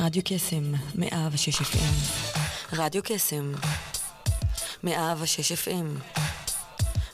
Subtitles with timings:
[0.00, 2.22] רדיו קסם, מאה ושש FM.
[2.72, 3.52] רדיו קסם,
[4.82, 6.14] מאה ושש FM.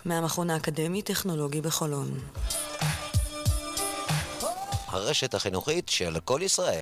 [0.04, 2.18] מהמכון האקדמי-טכנולוגי בחולון.
[4.86, 6.80] הרשת החינוכית של כל ישראל.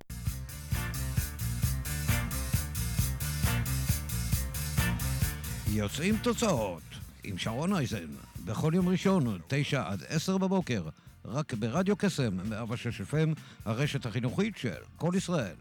[5.73, 6.83] יוצאים תוצאות
[7.25, 8.07] עם שרון אייזן,
[8.45, 10.83] בכל יום ראשון, תשע עד עשר בבוקר,
[11.25, 15.55] רק ברדיו קסם, 106 FM, הרשת החינוכית של כל ישראל.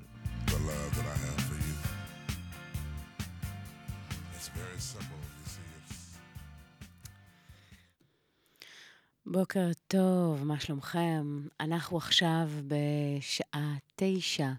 [9.25, 11.41] בוקר טוב, מה שלומכם?
[11.59, 14.49] אנחנו עכשיו בשעה תשע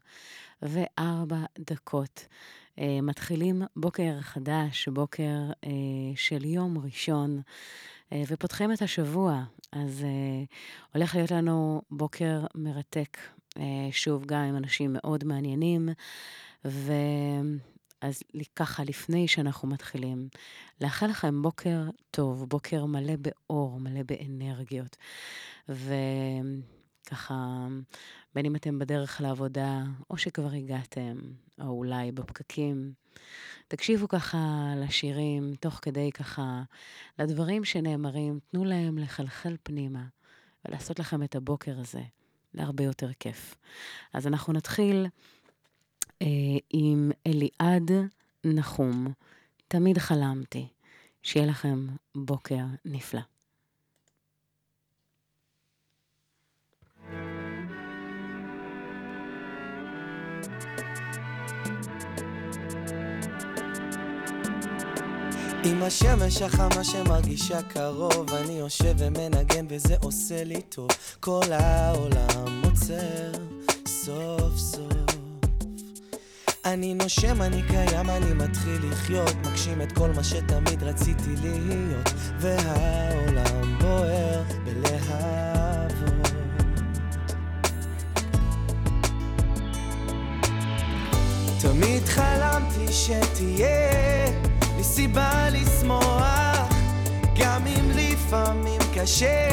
[0.63, 2.27] וארבע דקות.
[2.77, 5.69] Uh, מתחילים בוקר חדש, בוקר uh,
[6.17, 9.45] של יום ראשון, uh, ופותחים את השבוע.
[9.73, 10.55] אז uh,
[10.95, 13.19] הולך להיות לנו בוקר מרתק,
[13.91, 15.89] שוב, גם עם אנשים מאוד מעניינים,
[16.65, 16.93] ו...
[18.03, 18.23] אז
[18.57, 20.29] ככה, לפני שאנחנו מתחילים,
[20.81, 24.97] לאחל לכם בוקר טוב, בוקר מלא באור, מלא באנרגיות.
[25.69, 27.67] וככה,
[28.35, 31.17] בין אם אתם בדרך לעבודה, או שכבר הגעתם,
[31.61, 32.93] או אולי בפקקים,
[33.69, 36.63] תקשיבו ככה לשירים, תוך כדי ככה,
[37.19, 40.05] לדברים שנאמרים, תנו להם לחלחל פנימה,
[40.65, 42.03] ולעשות לכם את הבוקר הזה
[42.55, 43.55] להרבה יותר כיף.
[44.13, 45.07] אז אנחנו נתחיל
[46.23, 46.27] אה,
[46.71, 47.91] עם אליעד
[48.45, 49.13] נחום.
[49.69, 50.69] תמיד חלמתי.
[51.23, 53.21] שיהיה לכם בוקר נפלא.
[65.65, 70.89] עם השמש החמה שמרגישה קרוב, אני יושב ומנגן וזה עושה לי טוב.
[71.21, 73.33] כל העולם עוצר
[73.87, 74.93] סוף סוף.
[76.65, 83.79] אני נושם, אני קיים, אני מתחיל לחיות, מגשים את כל מה שתמיד רציתי להיות, והעולם
[83.81, 86.33] בוער בלהבות.
[91.61, 94.22] תמיד חלמתי שתהיה
[94.83, 96.69] לי סיבה לשמוח,
[97.39, 99.49] גם אם לפעמים קשה,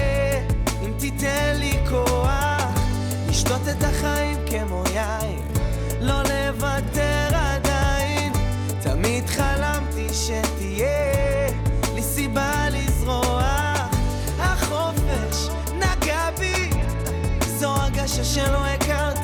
[0.85, 2.63] אם תיתן לי כוח,
[3.29, 5.41] לשתות את החיים כמו יין.
[6.01, 8.33] לא לוותר עדיין
[8.81, 11.19] תמיד חלמתי שתהיה
[18.23, 19.18] שלא הכרתי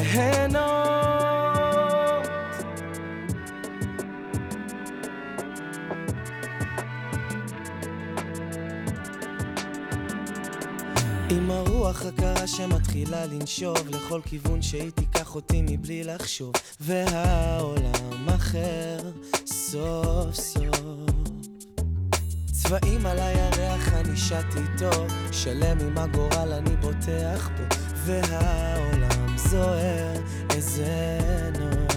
[0.00, 0.60] ליהנות
[11.30, 18.98] עם הרוח הקרה שמתחילה לנשוב לכל כיוון שהיא תיקח אותי מבלי לחשוב והעולם אחר
[19.46, 21.10] סוף סוף.
[22.52, 27.64] צבעים על הירח אני שט איתו שלם עם הגורל אני בוטח בו
[28.04, 29.19] והעולם
[29.50, 30.12] זוהר
[30.50, 31.18] איזה
[31.58, 31.96] נוף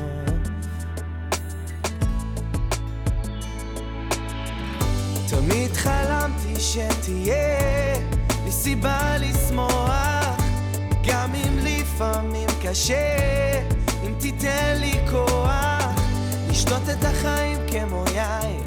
[5.30, 7.96] תמיד חלמתי שתהיה
[8.50, 10.38] סיבה לשמוח,
[11.08, 13.62] גם אם לפעמים קשה,
[14.04, 16.02] אם תיתן לי כוח,
[16.50, 18.64] לשתות את החיים כמו יין,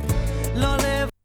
[0.55, 1.16] לא לוותר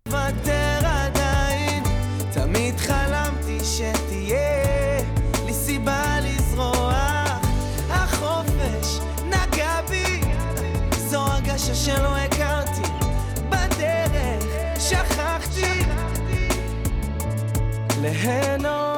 [18.12, 18.91] ליהנות.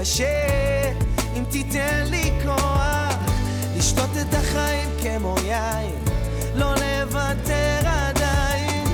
[0.00, 0.90] קשה
[1.36, 3.14] אם תיתן לי כוח
[3.76, 5.94] לשתות את החיים כמו יין
[6.54, 8.84] לא לוותר עדיין.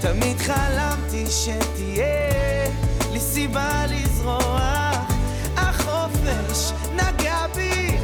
[0.00, 2.70] תמיד חלמתי שתהיה
[3.12, 5.12] לי סיבה לזרוח.
[5.56, 7.98] החופש נגע בי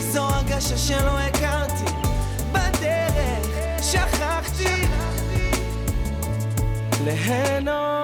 [0.00, 1.92] זו הרגשה שלא הכרתי.
[2.52, 4.86] בדרך שכחתי.
[7.04, 8.01] ליהנות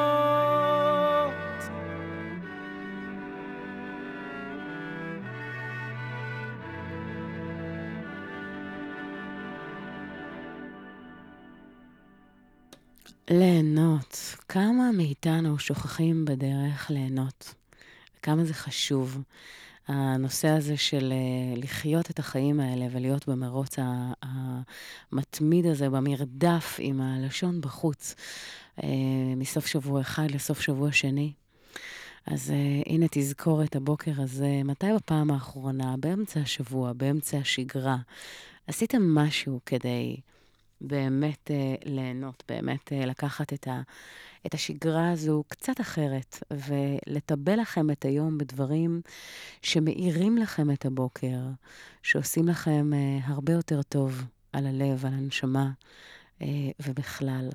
[13.31, 14.37] ליהנות.
[14.49, 17.55] כמה מאיתנו שוכחים בדרך ליהנות?
[18.19, 19.23] וכמה זה חשוב.
[19.89, 23.77] הנושא הזה של אה, לחיות את החיים האלה ולהיות במרוץ
[25.13, 28.15] המתמיד הזה, במרדף עם הלשון בחוץ,
[28.83, 28.89] אה,
[29.37, 31.33] מסוף שבוע אחד לסוף שבוע שני.
[32.27, 37.97] אז uh, הנה תזכור את הבוקר הזה, מתי בפעם האחרונה, באמצע השבוע, באמצע השגרה,
[38.67, 40.17] עשיתם משהו כדי
[40.81, 43.81] באמת uh, ליהנות, באמת uh, לקחת את, ה,
[44.47, 49.01] את השגרה הזו קצת אחרת, ולטבל לכם את היום בדברים
[49.63, 51.39] שמאירים לכם את הבוקר,
[52.03, 55.71] שעושים לכם uh, הרבה יותר טוב על הלב, על הנשמה
[56.39, 56.45] uh,
[56.87, 57.49] ובכלל.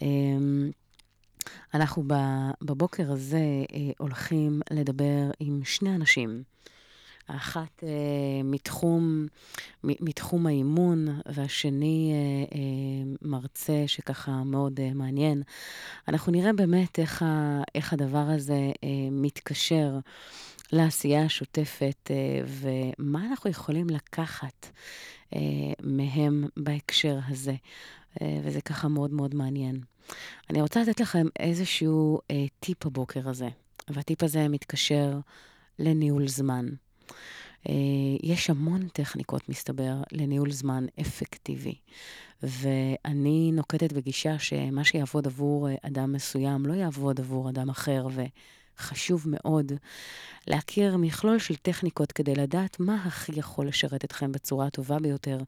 [0.00, 0.02] Um,
[1.74, 2.04] אנחנו
[2.62, 3.38] בבוקר הזה
[3.72, 6.42] אה, הולכים לדבר עם שני אנשים.
[7.28, 7.88] האחת אה,
[8.44, 9.26] מתחום,
[9.84, 15.42] מתחום האימון, והשני אה, אה, מרצה שככה מאוד אה, מעניין.
[16.08, 19.98] אנחנו נראה באמת איך, ה, איך הדבר הזה אה, מתקשר
[20.72, 24.66] לעשייה השוטפת, אה, ומה אנחנו יכולים לקחת
[25.34, 25.40] אה,
[25.82, 27.54] מהם בהקשר הזה.
[28.22, 29.80] אה, וזה ככה מאוד מאוד מעניין.
[30.50, 33.48] אני רוצה לתת לכם איזשהו אה, טיפ הבוקר הזה,
[33.88, 35.18] והטיפ הזה מתקשר
[35.78, 36.68] לניהול זמן.
[37.68, 37.74] אה,
[38.22, 41.74] יש המון טכניקות, מסתבר, לניהול זמן אפקטיבי.
[42.42, 48.06] ואני נוקטת בגישה שמה שיעבוד עבור אה, אדם מסוים לא יעבוד עבור אדם אחר,
[48.78, 49.72] וחשוב מאוד
[50.46, 55.38] להכיר מכלול של טכניקות כדי לדעת מה הכי יכול לשרת אתכם בצורה הטובה ביותר,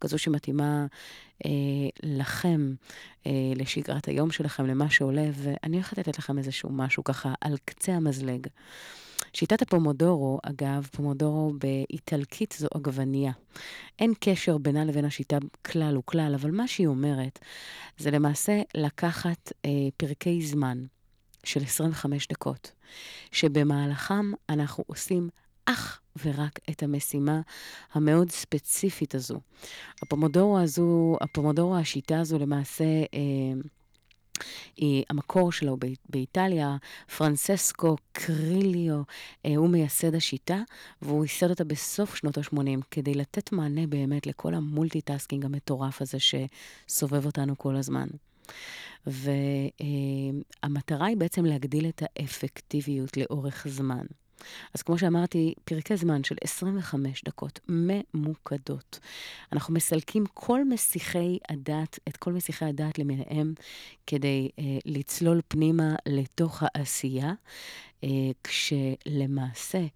[0.00, 0.86] כזו שמתאימה
[1.44, 1.50] אה,
[2.02, 2.74] לכם,
[3.26, 7.92] אה, לשגרת היום שלכם, למה שעולה, ואני הולכת לתת לכם איזשהו משהו ככה על קצה
[7.92, 8.46] המזלג.
[9.34, 13.32] שיטת הפומודורו, אגב, פומודורו באיטלקית זו עגבנייה.
[13.98, 17.38] אין קשר בינה לבין השיטה כלל וכלל, אבל מה שהיא אומרת
[17.98, 20.84] זה למעשה לקחת אה, פרקי זמן
[21.44, 22.72] של 25 דקות,
[23.32, 25.28] שבמהלכם אנחנו עושים
[25.64, 27.40] אך ורק את המשימה
[27.92, 29.40] המאוד ספציפית הזו.
[30.02, 32.84] הפומודורו הזו, הפומודורו, השיטה הזו למעשה...
[32.84, 33.60] אה,
[35.10, 35.76] המקור שלו
[36.08, 36.76] באיטליה,
[37.16, 39.02] פרנצ'סקו צ'ירילו,
[39.46, 40.58] אה, הוא מייסד השיטה,
[41.02, 46.18] והוא ייסד אותה בסוף שנות ה-80, כדי לתת מענה באמת לכל ה multitasking המטורף הזה
[46.18, 48.08] שסובב אותנו כל הזמן.
[49.06, 54.04] והמטרה היא בעצם להגדיל את האפקטיביות לאורך זמן.
[54.74, 58.98] אז כמו שאמרתי, פרקי זמן של 25 דקות ממוקדות.
[59.52, 63.54] אנחנו מסלקים כל מסיחי הדת, את כל מסיחי הדת למיניהם,
[64.06, 67.32] כדי אה, לצלול פנימה לתוך העשייה,
[68.04, 68.08] אה,
[68.44, 69.86] כשלמעשה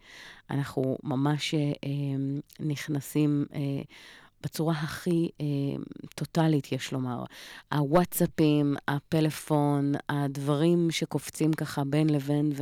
[0.50, 1.90] אנחנו ממש אה,
[2.60, 3.46] נכנסים...
[3.54, 3.82] אה,
[4.42, 5.46] בצורה הכי אה,
[6.14, 7.24] טוטאלית, יש לומר.
[7.72, 12.52] הוואטסאפים, הפלאפון, הדברים שקופצים ככה בין לבין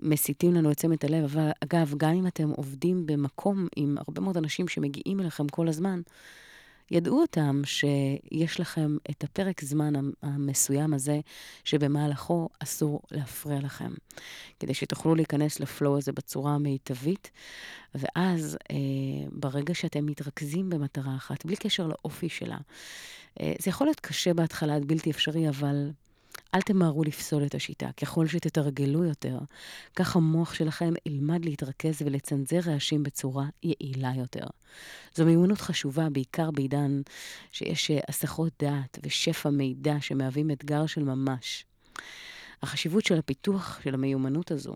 [0.00, 1.24] ומסיטים אה, לנו את תשומת הלב.
[1.24, 6.00] אבל אגב, גם אם אתם עובדים במקום עם הרבה מאוד אנשים שמגיעים אליכם כל הזמן,
[6.90, 9.92] ידעו אותם שיש לכם את הפרק זמן
[10.22, 11.20] המסוים הזה,
[11.64, 13.90] שבמהלכו אסור להפריע לכם,
[14.60, 17.30] כדי שתוכלו להיכנס לפלואו הזה בצורה המיטבית,
[17.94, 18.76] ואז אה,
[19.32, 22.58] ברגע שאתם מתרכזים במטרה אחת, בלי קשר לאופי שלה,
[23.40, 25.90] אה, זה יכול להיות קשה בהתחלה, בלתי אפשרי, אבל
[26.54, 27.92] אל תמהרו לפסול את השיטה.
[27.92, 29.38] ככל שתתרגלו יותר,
[29.96, 34.46] כך המוח שלכם ילמד להתרכז ולצנזר רעשים בצורה יעילה יותר.
[35.14, 37.00] זו מיומנות חשובה, בעיקר בעידן
[37.52, 41.64] שיש אה, הסחות דעת ושפע מידע שמהווים אתגר של ממש.
[42.62, 44.74] החשיבות של הפיתוח של המיומנות הזו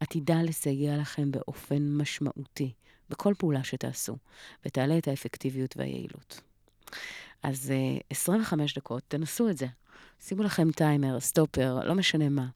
[0.00, 2.72] עתידה לסייע לכם באופן משמעותי
[3.10, 4.16] בכל פעולה שתעשו,
[4.66, 6.40] ותעלה את האפקטיביות והיעילות.
[7.42, 7.72] אז
[8.10, 9.66] 25 אה, דקות, תנסו את זה.
[10.20, 12.46] שימו לכם טיימר, סטופר, לא משנה מה.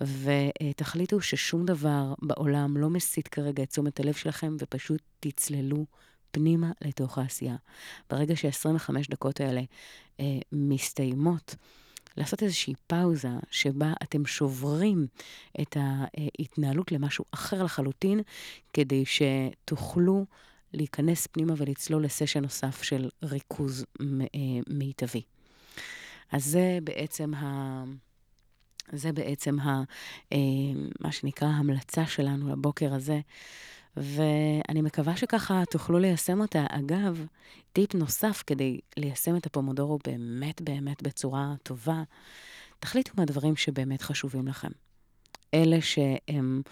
[0.00, 5.86] ותחליטו ששום דבר בעולם לא מסיט כרגע את תשומת הלב שלכם, ופשוט תצללו
[6.30, 7.56] פנימה לתוך העשייה.
[8.10, 9.60] ברגע ש-25 דקות האלה
[10.20, 11.54] אה, מסתיימות,
[12.16, 15.06] לעשות איזושהי פאוזה שבה אתם שוברים
[15.60, 18.20] את ההתנהלות למשהו אחר לחלוטין,
[18.72, 20.26] כדי שתוכלו
[20.72, 24.06] להיכנס פנימה ולצלול לסשן נוסף של ריכוז אה,
[24.68, 25.22] מיטבי.
[26.32, 27.84] אז זה בעצם ה...
[28.92, 29.82] זה בעצם ה,
[30.32, 30.38] אה,
[31.00, 33.20] מה שנקרא המלצה שלנו לבוקר הזה,
[33.96, 36.66] ואני מקווה שככה תוכלו ליישם אותה.
[36.68, 37.26] אגב,
[37.72, 42.02] טיפ נוסף כדי ליישם את הפומודורו באמת באמת בצורה טובה,
[42.78, 44.70] תחליטו מהדברים שבאמת חשובים לכם.
[45.54, 46.62] אלה שהם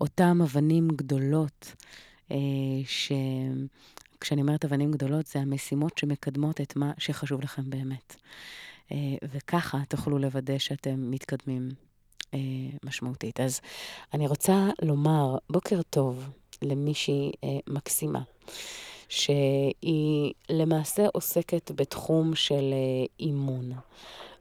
[0.00, 1.74] אותם אבנים גדולות,
[2.30, 2.36] אה,
[2.84, 8.16] שכשאני אומרת אבנים גדולות, זה המשימות שמקדמות את מה שחשוב לכם באמת.
[9.22, 11.68] וככה תוכלו לוודא שאתם מתקדמים
[12.84, 13.40] משמעותית.
[13.40, 13.60] אז
[14.14, 16.30] אני רוצה לומר בוקר טוב
[16.62, 17.32] למישהי
[17.66, 18.20] מקסימה.
[19.08, 22.74] שהיא למעשה עוסקת בתחום של
[23.20, 23.72] אימון.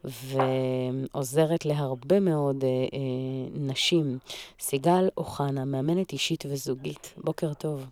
[0.04, 4.18] ועוזרת להרבה מאוד אה, אה, נשים.
[4.60, 7.14] סיגל אוחנה, מאמנת אישית וזוגית.
[7.18, 7.86] בוקר טוב.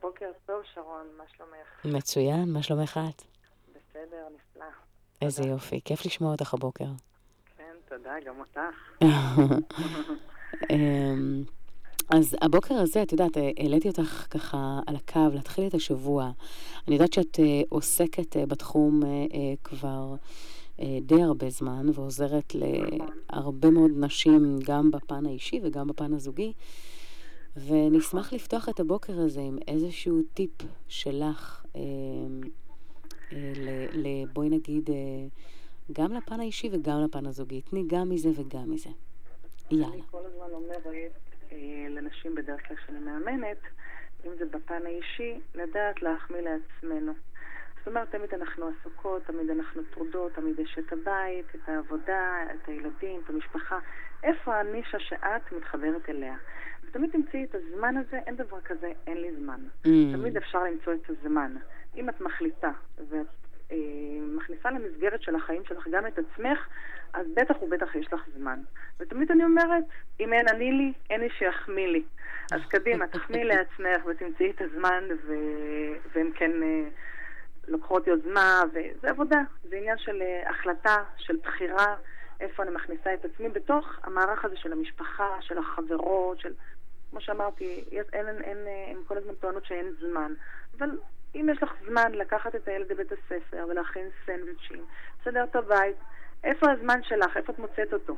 [0.00, 1.96] בוקר טוב, שרון, מה שלומך?
[1.96, 3.22] מצוין, מה שלומך את?
[3.70, 4.51] בסדר, נפלא.
[5.22, 5.42] איזה.
[5.44, 6.88] יופי, כיף לשמוע אותך הבוקר.
[7.56, 9.04] כן, תודה, גם אותך.
[10.70, 11.44] אמ,
[12.10, 16.30] אז הבוקר הזה, את יודעת, העליתי אותך ככה על הקו להתחיל את השבוע.
[16.88, 20.14] אני יודעת שאת אה, עוסקת אה, בתחום אה, כבר
[21.02, 26.52] די הרבה זמן, ועוזרת להרבה מאוד נשים, גם בפן האישי וגם בפן הזוגי.
[27.66, 30.50] ונשמח לפתוח את הבוקר הזה עם איזשהו טיפ
[30.88, 31.64] שלך,
[33.32, 34.94] אה, אה, בואי נגיד, אה,
[35.92, 37.60] גם לפן האישי וגם לפן הזוגי.
[37.60, 38.90] תני גם מזה וגם מזה.
[39.70, 39.86] יאללה.
[39.86, 40.86] אני כל הזמן אומרת
[41.52, 43.58] אה, לנשים בדרך כלל שאני מאמנת,
[44.26, 47.12] אם זה בפן האישי, לדעת להחמיא לעצמנו.
[47.78, 52.68] זאת אומרת, תמיד אנחנו עסוקות, תמיד אנחנו טרודות, תמיד יש את הבית, את העבודה, את
[52.68, 53.78] הילדים, את המשפחה.
[54.22, 56.36] איפה הנישה שאת מתחברת אליה?
[56.84, 59.60] ותמיד תמצאי את הזמן הזה, אין דבר כזה, אין לי זמן.
[59.84, 59.88] Mm.
[60.12, 61.56] תמיד אפשר למצוא את הזמן.
[61.96, 62.70] אם את מחליטה
[63.10, 63.26] ואת
[63.72, 63.76] אה,
[64.36, 66.68] מכניסה למסגרת של החיים שלך גם את עצמך,
[67.12, 68.60] אז בטח ובטח יש לך זמן.
[69.00, 69.84] ותמיד אני אומרת,
[70.20, 72.02] אם אין אני לי, אין מי שיחמיא לי.
[72.52, 75.32] אז קדימה, תחמיא לעצמך ותמצאי את הזמן, ו...
[76.14, 76.62] ואם כן...
[76.62, 76.88] אה,
[77.68, 79.40] לוקחות יוזמה, וזה עבודה.
[79.62, 81.96] זה עניין של uh, החלטה, של בחירה,
[82.40, 86.52] איפה אני מכניסה את עצמי בתוך המערך הזה של המשפחה, של החברות, של...
[87.10, 90.32] כמו שאמרתי, אין, אין, אין, אה, הן כל הזמן טוענות שאין זמן.
[90.78, 90.90] אבל
[91.42, 94.84] אם יש לך זמן לקחת את הילד לבית הספר ולהכין סנדוויצ'ים,
[95.20, 95.96] לסדר את הבית,
[96.44, 97.36] איפה הזמן שלך?
[97.36, 98.16] איפה את מוצאת אותו?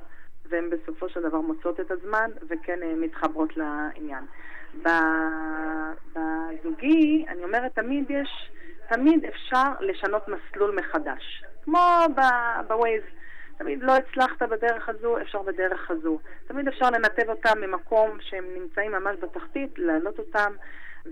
[0.49, 4.25] והן בסופו של דבר מוצאות את הזמן וכן אה, מתחברות לעניין.
[6.13, 8.51] בזוגי, אני אומרת, תמיד יש...
[8.89, 11.45] תמיד אפשר לשנות מסלול מחדש.
[11.65, 11.79] כמו
[12.69, 13.03] בווייז,
[13.57, 16.19] תמיד לא הצלחת בדרך הזו, אפשר בדרך הזו.
[16.47, 20.53] תמיד אפשר לנתב אותם ממקום שהם נמצאים ממש בתחתית, להעלות אותם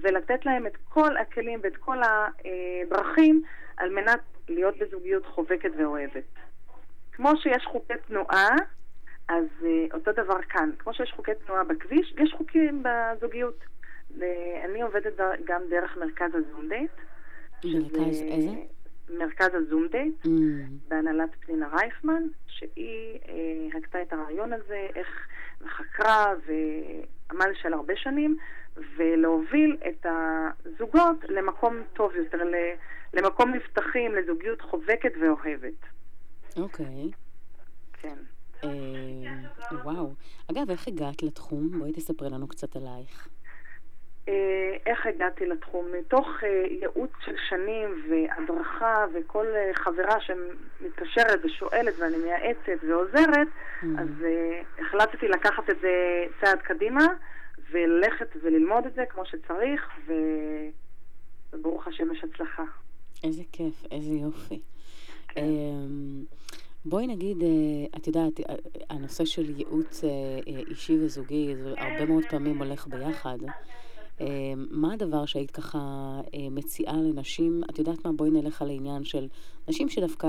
[0.03, 3.43] ולתת להם את כל הכלים ואת כל הדרכים
[3.77, 6.25] על מנת להיות בזוגיות חובקת ואוהבת.
[7.13, 8.49] כמו שיש חוקי תנועה,
[9.29, 10.71] אז uh, אותו דבר כאן.
[10.79, 13.59] כמו שיש חוקי תנועה בכביש, יש חוקים בזוגיות.
[14.65, 16.91] אני עובדת גם דרך מרכז הזונדייט.
[17.65, 18.53] מרכז איזה?
[19.11, 20.29] מרכז הזום דייט, mm.
[20.89, 25.27] בהנהלת פנינה רייכמן, שהיא אה, הגתה את הרעיון הזה, איך
[25.67, 28.37] חקרה ועמל של הרבה שנים,
[28.97, 32.39] ולהוביל את הזוגות למקום טוב יותר,
[33.15, 35.81] למקום מבטחים, לזוגיות חובקת ואוהבת.
[36.57, 36.87] אוקיי.
[36.87, 37.17] Okay.
[38.03, 38.17] כן.
[38.65, 40.15] אה, וואו.
[40.51, 41.79] אגב, איך הגעת לתחום?
[41.79, 43.29] בואי תספרי לנו קצת עלייך.
[44.29, 45.87] אה, איך הגעתי לתחום?
[45.99, 53.87] מתוך אה, ייעוץ של שנים והדרכה וכל חברה שמתקשרת ושואלת ואני מייעצת ועוזרת, mm-hmm.
[54.01, 54.09] אז
[54.79, 57.07] החלטתי לקחת את זה צעד קדימה
[57.73, 59.83] וללכת וללמוד את זה כמו שצריך,
[61.53, 62.65] וברוך השם יש הצלחה.
[63.25, 64.61] איזה כיף, איזה יופי.
[65.29, 65.41] כן.
[65.41, 66.25] אמ,
[66.85, 67.37] בואי נגיד,
[67.97, 68.41] את יודעת,
[68.91, 70.05] הנושא של ייעוץ
[70.47, 73.39] אישי וזוגי, זה הרבה מאוד פעמים הולך ביחד.
[74.21, 74.27] אמ,
[74.71, 75.79] מה הדבר שהיית ככה
[76.35, 77.63] אה, מציעה לנשים?
[77.71, 78.13] את יודעת מה?
[78.13, 79.29] בואי נלך על העניין של
[79.69, 80.29] נשים שדווקא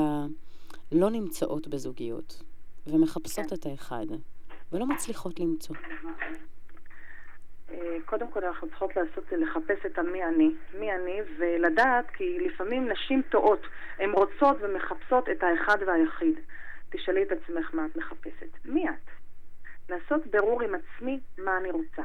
[0.91, 2.43] לא נמצאות בזוגיות
[2.87, 3.55] ומחפשות כן.
[3.55, 4.05] את האחד
[4.71, 5.75] ולא מצליחות למצוא.
[7.73, 12.89] אה, קודם כל אנחנו צריכות לעשות, לחפש את המי אני, מי אני, ולדעת, כי לפעמים
[12.89, 13.67] נשים טועות,
[13.99, 16.39] הן רוצות ומחפשות את האחד והיחיד.
[16.89, 18.65] תשאלי את עצמך מה את מחפשת.
[18.65, 19.09] מי את?
[19.89, 22.03] לעשות ברור עם עצמי מה אני רוצה.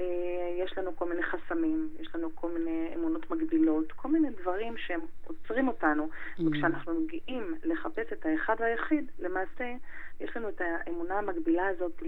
[0.00, 4.76] אה, יש לנו כל מיני חסמים, יש לנו כל מיני אמונות מגבילות, כל מיני דברים
[4.76, 6.08] שהם עוצרים אותנו.
[6.08, 6.42] Mm.
[6.46, 9.72] וכשאנחנו מגיעים לחפש את האחד והיחיד, למעשה
[10.20, 12.02] יש לנו את האמונה המגבילה הזאת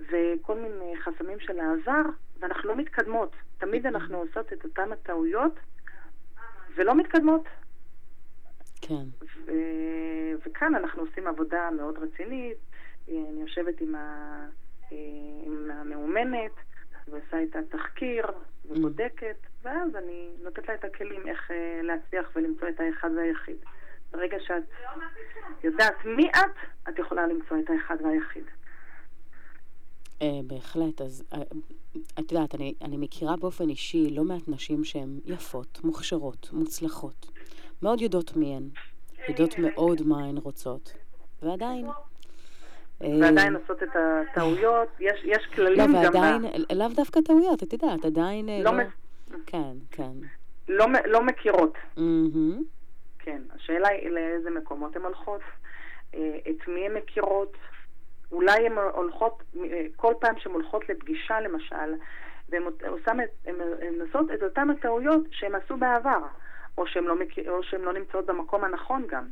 [0.00, 2.02] וכל מיני חסמים של העבר,
[2.40, 3.32] ואנחנו לא מתקדמות.
[3.58, 5.54] תמיד אנחנו עושות את אותן הטעויות
[6.74, 7.44] ולא מתקדמות.
[8.80, 9.04] כן.
[9.44, 12.58] ו- וכאן אנחנו עושים עבודה מאוד רצינית.
[13.08, 14.48] אני יושבת עם, ה-
[14.92, 14.96] אה,
[15.46, 16.52] עם המאומנת.
[17.08, 18.26] ועושה איתה תחקיר
[18.64, 23.56] ובודקת, ואז אני נותנת לה את הכלים איך אה, להצליח ולמצוא את האחד והיחיד.
[24.12, 24.62] ברגע שאת
[25.64, 28.44] יודעת מי את, את יכולה למצוא את האחד והיחיד.
[30.20, 31.36] Uh, בהחלט, אז uh,
[32.20, 37.30] את יודעת, אני, אני מכירה באופן אישי לא מעט נשים שהן יפות, מוכשרות, מוצלחות,
[37.82, 38.68] מאוד יודעות מי הן,
[39.28, 40.92] יודעות מאוד מה הן רוצות,
[41.42, 41.86] ועדיין...
[43.20, 46.14] ועדיין עושות את הטעויות, יש, יש כללים לא, גם...
[46.14, 48.48] ועדיין, לאו דווקא טעויות, את יודעת, עדיין...
[48.48, 48.72] לא, לא...
[48.72, 50.12] מ- כן, כן.
[50.68, 51.74] לא, לא מכירות.
[51.96, 52.62] מהמם.
[53.18, 55.40] כן, השאלה היא לאיזה מקומות הן הולכות,
[56.14, 57.56] אה, את מי הן מכירות,
[58.32, 61.94] אולי הן הולכות, אה, כל פעם שהן הולכות לפגישה למשל,
[62.48, 62.62] והן
[64.00, 66.20] עושות את אותן הטעויות שהן עשו בעבר,
[66.78, 69.24] או שהן לא, מכיר, או שהן לא נמצאות במקום הנכון גם.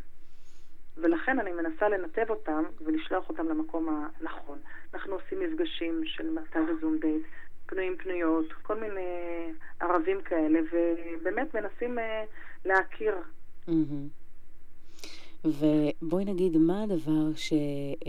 [0.97, 3.88] ולכן אני מנסה לנתב אותם ולשלוח אותם למקום
[4.20, 4.59] הנכון.
[4.94, 7.23] אנחנו עושים מפגשים של מרכז הזום דייט,
[7.66, 9.00] פנויים פנויות, כל מיני
[9.80, 12.25] ערבים כאלה, ובאמת מנסים אה,
[12.64, 13.14] להכיר.
[15.44, 17.52] ובואי נגיד, מה הדבר ש...
[18.06, 18.09] אה,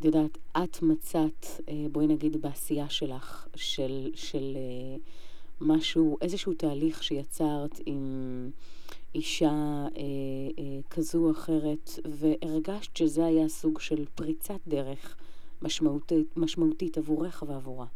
[0.00, 4.56] את יודעת, את מצאת, אה, בואי נגיד, בעשייה שלך, של, של
[5.60, 8.50] משהו, איזשהו תהליך שיצרת עם
[9.14, 10.02] אישה אה,
[10.58, 15.16] אה, כזו או אחרת, והרגשת שזה היה סוג של פריצת דרך
[15.62, 17.86] משמעותית, משמעותית עבורך ועבורה.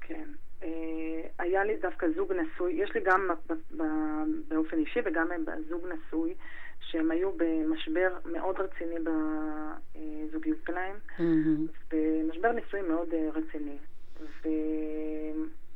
[0.00, 0.28] כן.
[0.62, 5.28] אה, היה לי דווקא זוג נשוי, יש לי גם ב- ב- באופן אישי וגם
[5.68, 6.34] זוג נשוי,
[6.80, 11.66] שהם היו במשבר מאוד רציני בזוגיות שלהם, מהמם.
[11.92, 13.76] במשבר נישואים מאוד אה, רציני.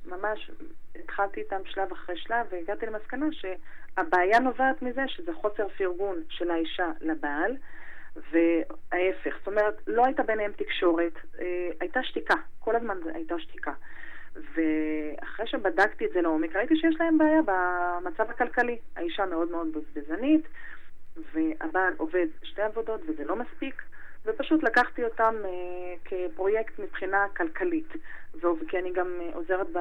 [0.05, 0.51] וממש
[0.97, 6.91] התחלתי איתם שלב אחרי שלב והגעתי למסקנה שהבעיה נובעת מזה שזה חוסר פרגון של האישה
[7.01, 7.57] לבעל.
[8.17, 13.73] וההפך, זאת אומרת, לא הייתה ביניהם תקשורת, אה, הייתה שתיקה, כל הזמן הייתה שתיקה.
[14.35, 18.79] ואחרי שבדקתי את זה לעומק, ראיתי שיש להם בעיה במצב הכלכלי.
[18.97, 20.49] האישה מאוד מאוד בזבזנית,
[21.33, 23.83] והבעל עובד שתי עבודות וזה לא מספיק,
[24.27, 27.89] ופשוט לקחתי אותם אה, כפרויקט מבחינה כלכלית.
[28.69, 29.79] כי אני גם אה, עוזרת ב,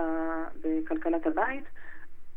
[0.62, 1.64] בכלכלת הבית,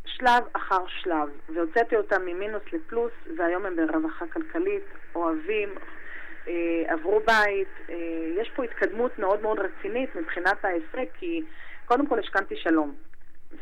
[0.07, 4.83] שלב אחר שלב, והוצאתי אותם ממינוס לפלוס, והיום הם ברווחה כלכלית,
[5.15, 5.69] אוהבים,
[6.49, 7.69] אה, עברו בית.
[7.91, 7.95] אה,
[8.41, 11.43] יש פה התקדמות מאוד מאוד רצינית מבחינת ההישג, כי
[11.85, 12.95] קודם כל השכנתי שלום.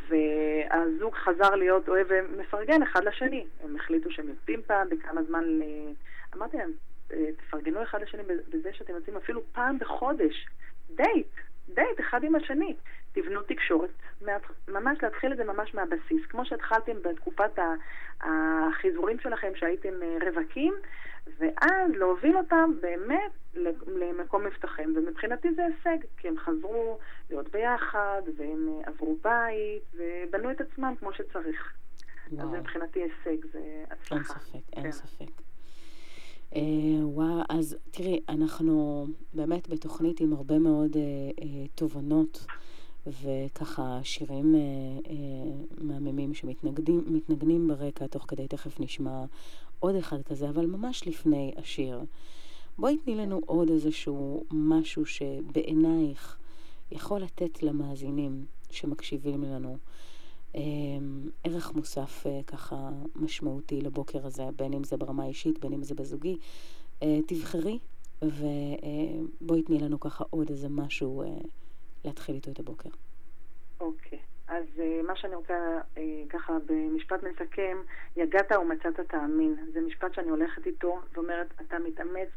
[0.09, 3.47] והזוג חזר להיות אוהב ומפרגן אחד לשני.
[3.65, 5.45] הם החליטו שהם יוצאים פעם בכמה זמן.
[6.37, 6.90] אמרתי להם, "אה,
[7.37, 10.47] תפרגנו אחד לשני בזה שאתם יוצאים אפילו פעם בחודש.
[10.97, 11.27] דייט,
[11.69, 12.77] דייט אחד עם השני.
[13.13, 13.91] תבנו תקשורת,
[14.69, 16.27] ממש להתחיל את זה ממש מהבסיס.
[16.29, 17.59] כמו שהתחלתם בתקופת
[18.21, 20.75] החיזורים שלכם שהייתם אה, רווקים,
[21.39, 23.33] ואז להוביל אותם באמת
[23.87, 24.95] למקום מבטחים.
[24.97, 26.99] ומבחינתי זה הישג, כי הם חזרו
[27.31, 31.73] להיות ביחד, והם אה, עברו בית, ובנו את עצמם כמו שצריך.
[32.27, 32.51] אז וואו.
[32.51, 34.39] זה מבחינתי הישג, זה אין הצלחה.
[34.39, 34.93] ספק, אין כן.
[34.93, 35.50] ספק.
[36.57, 36.61] אה,
[37.03, 41.03] וואו, אז תראי, אנחנו באמת בתוכנית עם הרבה מאוד אה,
[41.43, 42.47] אה, תובנות
[43.07, 44.61] וככה שירים אה,
[45.11, 45.17] אה,
[45.79, 49.25] מהממים שמתנגנים ברקע, תוך כדי תכף נשמע
[49.79, 52.01] עוד אחד כזה, אבל ממש לפני השיר.
[52.79, 56.37] בואי תני לנו עוד איזשהו משהו שבעינייך
[56.93, 59.77] יכול לתת למאזינים שמקשיבים לנו
[61.45, 62.77] ערך מוסף אה, ככה
[63.17, 66.37] משמעותי לבוקר הזה, בין אם זה ברמה האישית, בין אם זה בזוגי.
[67.03, 67.79] אה, תבחרי
[68.23, 71.29] ובואי תני לנו ככה עוד איזה משהו אה,
[72.05, 72.89] להתחיל איתו את הבוקר.
[73.81, 74.19] אוקיי.
[74.49, 75.81] אז uh, מה שאני רוצה
[76.29, 77.79] ככה במשפט מסכם,
[78.17, 79.57] יגעת ומצאת תאמין.
[79.73, 82.29] זה משפט שאני הולכת איתו ואומרת, אתה מתאמץ,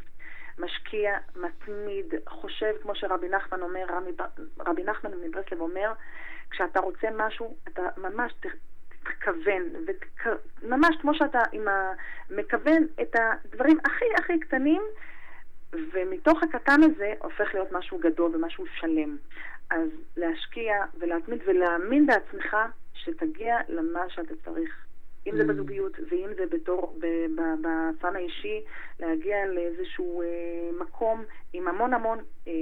[0.60, 4.12] משקיע, מתמיד, חושב, כמו שרבי נחמן אומר, רבי,
[4.60, 5.94] רבי נחמן מברסלב אומר,
[6.54, 8.46] כשאתה רוצה משהו, אתה ממש ת,
[9.04, 10.26] תתכוון, ותק,
[10.64, 11.94] ממש כמו שאתה עם ה,
[12.30, 14.82] מכוון את הדברים הכי הכי קטנים,
[15.94, 19.18] ומתוך הקטן הזה הופך להיות משהו גדול ומשהו שלם.
[19.70, 22.58] אז להשקיע ולהתמיד ולהאמין בעצמך
[22.94, 24.86] שתגיע למה שאתה צריך.
[25.28, 25.48] אם זה Mm.
[25.48, 27.00] בזוגיות ואם זה בתור,
[27.62, 28.64] בפן האישי,
[29.00, 30.28] להגיע לאיזשהו אה,
[30.80, 32.54] מקום עם המון המון אה,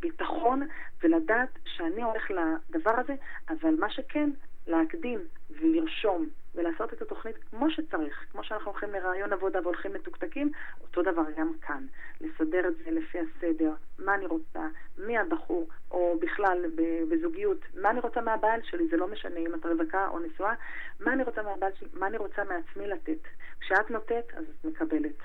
[0.00, 0.62] ביטחון
[1.02, 3.14] ולדעת שאני הולך לדבר הזה,
[3.48, 4.30] אבל מה שכן,
[4.66, 10.50] להקדים ולרשום ולעשות את התוכנית כמו שצריך, כמו שאנחנו הולכים לרעיון עבודה והולכים מתוקתקים,
[10.82, 11.86] אותו דבר גם כאן.
[12.20, 16.64] לסדר את זה לפי הסדר, מה אני רוצה, מי הבחור, או בכלל
[17.10, 20.54] בזוגיות, מה אני רוצה מהבעל שלי, זה לא משנה אם את רווקה או נשואה,
[21.00, 23.18] מה אני רוצה מהבעל שלי, מה אני רוצה מעצמי לתת.
[23.60, 25.18] כשאת נותנת, אז את מקבלת.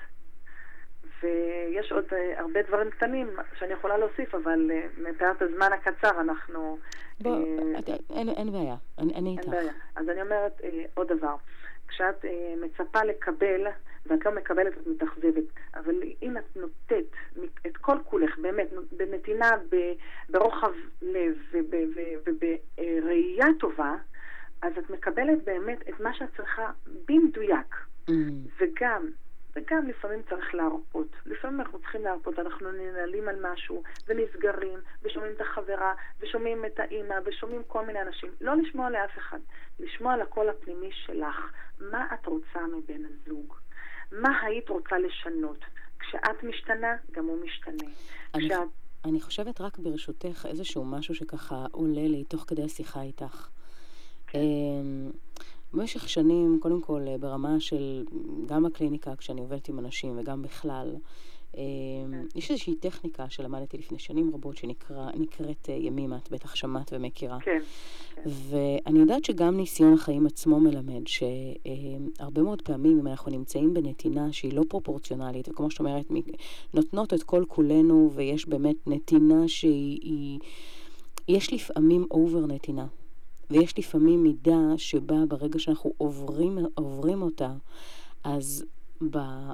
[1.22, 6.78] ויש עוד uh, הרבה דברים קטנים שאני יכולה להוסיף, אבל uh, מפאת הזמן הקצר אנחנו...
[7.20, 7.36] בוא,
[7.74, 7.94] אה,
[8.36, 9.48] אין, בעיה, אני, אני אין איתך.
[9.48, 9.72] בעיה.
[9.96, 11.34] אז אני אומרת אה, עוד דבר.
[11.88, 13.66] כשאת אה, מצפה לקבל,
[14.06, 15.44] ואת לא מקבלת, את מתאכזבת.
[15.74, 17.10] אבל אם את נותנת
[17.66, 19.50] את כל כולך, באמת, בנתינה,
[20.30, 21.36] ברוחב לב
[22.26, 23.94] ובראייה טובה,
[24.62, 26.70] אז את מקבלת באמת את מה שאת צריכה
[27.08, 27.74] במדויק.
[28.10, 28.12] Mm.
[28.60, 29.10] וגם,
[29.56, 31.08] וגם לפעמים צריך להרפות.
[31.26, 37.14] לפעמים אנחנו צריכים להרפות, אנחנו ננהלים על משהו, ונסגרים, ושומעים את החברה, ושומעים את האימא,
[37.24, 38.30] ושומעים כל מיני אנשים.
[38.40, 39.38] לא לשמוע לאף אחד,
[39.80, 41.52] לשמוע על הקול הפנימי שלך.
[41.80, 43.54] מה את רוצה מבן הזוג?
[44.12, 45.58] מה היית רוצה לשנות?
[45.98, 47.90] כשאת משתנה, גם הוא משתנה.
[48.34, 48.58] אני, כשאת...
[49.04, 53.48] אני חושבת רק ברשותך איזשהו משהו שככה עולה לי תוך כדי השיחה איתך.
[54.26, 54.38] כן.
[55.74, 58.04] במשך שנים, קודם כל אה, ברמה של,
[58.46, 60.96] גם בקליניקה כשאני עובדת עם אנשים וגם בכלל,
[61.56, 61.62] אמ,
[62.34, 67.38] יש איזושהי טכניקה שלמדתי לפני שנים רבות שנקראת אה, ימימה, את בטח שמעת ומכירה.
[67.40, 67.60] כן.
[68.26, 74.52] ואני יודעת שגם ניסיון החיים עצמו מלמד שהרבה מאוד פעמים אם אנחנו נמצאים בנתינה שהיא
[74.52, 76.06] לא פרופורציונלית, וכמו שאת אומרת,
[76.74, 79.98] נותנות את כל כולנו ויש באמת נתינה שהיא...
[80.02, 80.38] היא,
[81.28, 82.86] יש לפעמים אובר נתינה,
[83.52, 87.52] ויש לפעמים מידה שבה ברגע שאנחנו עוברים, עוברים אותה,
[88.24, 88.64] אז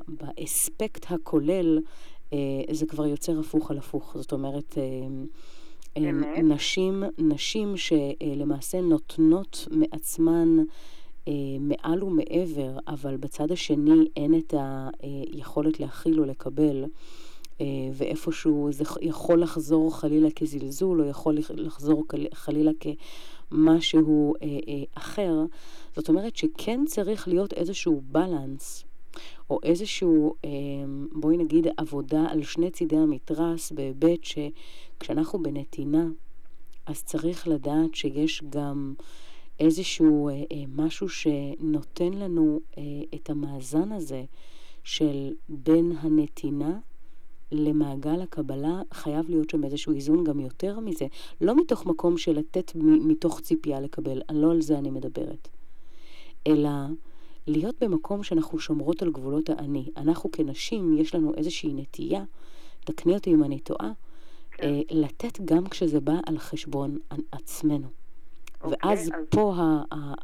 [0.09, 1.79] באספקט הכולל
[2.33, 2.39] אה,
[2.71, 4.17] זה כבר יוצר הפוך על הפוך.
[4.19, 6.39] זאת אומרת, אה, אמת.
[6.45, 10.57] נשים, נשים שלמעשה נותנות מעצמן
[11.29, 14.55] אה, מעל ומעבר, אבל בצד השני אין את
[15.03, 16.85] היכולת להכיל או לקבל,
[17.61, 22.71] אה, ואיפשהו זה יכול לחזור חלילה כזלזול, או יכול לחזור חלילה
[23.51, 24.49] כמשהו אה,
[24.95, 25.35] אחר.
[25.97, 28.85] זאת אומרת שכן צריך להיות איזשהו בלנס.
[29.51, 30.35] או איזשהו,
[31.13, 36.07] בואי נגיד, עבודה על שני צידי המתרס, בהיבט שכשאנחנו בנתינה,
[36.87, 38.95] אז צריך לדעת שיש גם
[39.61, 40.31] איזשהו
[40.69, 42.61] משהו שנותן לנו
[43.15, 44.25] את המאזן הזה
[44.85, 46.79] של בין הנתינה
[47.53, 51.07] למעגל הקבלה, חייב להיות שם איזשהו איזון גם יותר מזה.
[51.41, 55.49] לא מתוך מקום של לתת מתוך ציפייה לקבל, לא על זה אני מדברת.
[56.47, 56.71] אלא
[57.47, 59.89] להיות במקום שאנחנו שומרות על גבולות האני.
[59.97, 62.25] אנחנו כנשים, יש לנו איזושהי נטייה,
[62.85, 63.93] תקני אותי אם אני טועה,
[64.51, 64.67] כן.
[64.67, 66.99] אה, לתת גם כשזה בא על חשבון
[67.33, 67.89] עצמנו.
[68.61, 69.11] אוקיי, ואז אז...
[69.31, 69.55] פה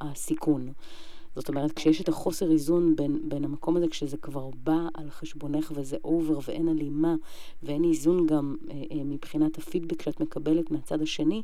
[0.01, 0.73] הסיכון.
[1.37, 5.73] זאת אומרת, כשיש את החוסר איזון בין, בין המקום הזה, כשזה כבר בא על חשבונך
[5.75, 7.15] וזה אובר ואין הלימה
[7.63, 11.43] ואין איזון גם אה, אה, מבחינת הפידבק שאת מקבלת מהצד השני,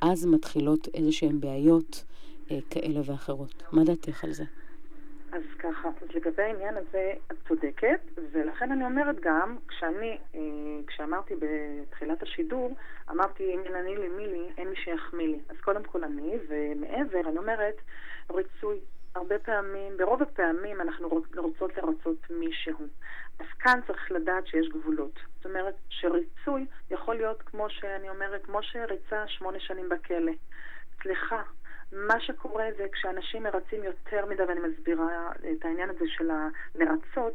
[0.00, 2.04] אז מתחילות איזה שהן בעיות
[2.50, 3.62] אה, כאלה ואחרות.
[3.72, 4.44] מה דעתך על זה?
[5.32, 8.00] אז ככה, אז לגבי העניין הזה את צודקת,
[8.32, 10.40] ולכן אני אומרת גם, כשאני, אה,
[10.86, 12.74] כשאמרתי בתחילת השידור,
[13.10, 15.38] אמרתי אם אין אני לי מי לי, אין מי שיחמיא לי.
[15.48, 17.74] אז קודם כל אני, ומעבר, אני אומרת,
[18.30, 18.78] ריצוי.
[19.14, 22.86] הרבה פעמים, ברוב הפעמים אנחנו רוצות לרצות מישהו.
[23.40, 25.20] אז כאן צריך לדעת שיש גבולות.
[25.36, 30.32] זאת אומרת שריצוי יכול להיות כמו שאני אומרת, כמו שריצה שמונה שנים בכלא.
[31.02, 31.42] סליחה,
[31.92, 37.34] מה שקורה זה כשאנשים מרצים יותר מדי, ואני מסבירה את העניין הזה של המרצות,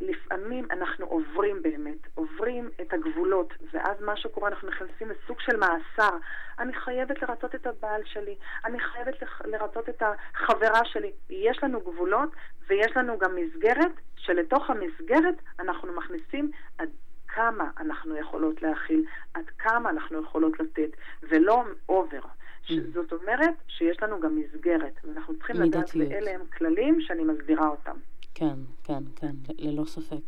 [0.00, 6.16] לפעמים אנחנו עוברים באמת, עוברים את הגבולות, ואז מה שקורה, אנחנו נכנסים לסוג של מאסר.
[6.58, 11.12] אני חייבת לרצות את הבעל שלי, אני חייבת לרצות את החברה שלי.
[11.30, 12.30] יש לנו גבולות,
[12.68, 16.88] ויש לנו גם מסגרת, שלתוך המסגרת אנחנו מכניסים עד
[17.28, 20.90] כמה אנחנו יכולות להכיל, עד כמה אנחנו יכולות לתת,
[21.22, 22.20] ולא אובר.
[22.66, 22.72] Mm.
[22.94, 27.96] זאת אומרת שיש לנו גם מסגרת, ואנחנו צריכים לדעת ואלה הם כללים שאני מסבירה אותם.
[28.34, 30.20] כן, כן, כן, ללא ספק.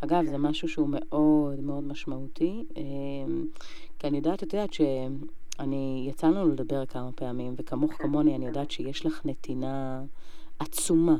[0.00, 3.46] אגב, זה משהו שהוא מאוד מאוד משמעותי, אמ,
[3.98, 8.04] כי אני יודעת, את יודעת שאני, יצא לנו לדבר כמה פעמים, וכמוך כן.
[8.04, 10.02] כמוני, אני יודעת שיש לך נתינה
[10.58, 11.16] עצומה.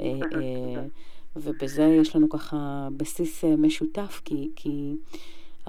[0.00, 0.84] אה, אה,
[1.36, 4.94] ובזה יש לנו ככה בסיס אה, משותף, כי, כי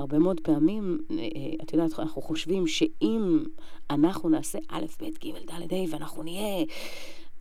[0.01, 1.25] הרבה מאוד פעמים, אה,
[1.63, 3.43] את יודעת, אנחנו חושבים שאם
[3.89, 6.65] אנחנו נעשה א', ב', ג', ד', ה', ואנחנו נהיה...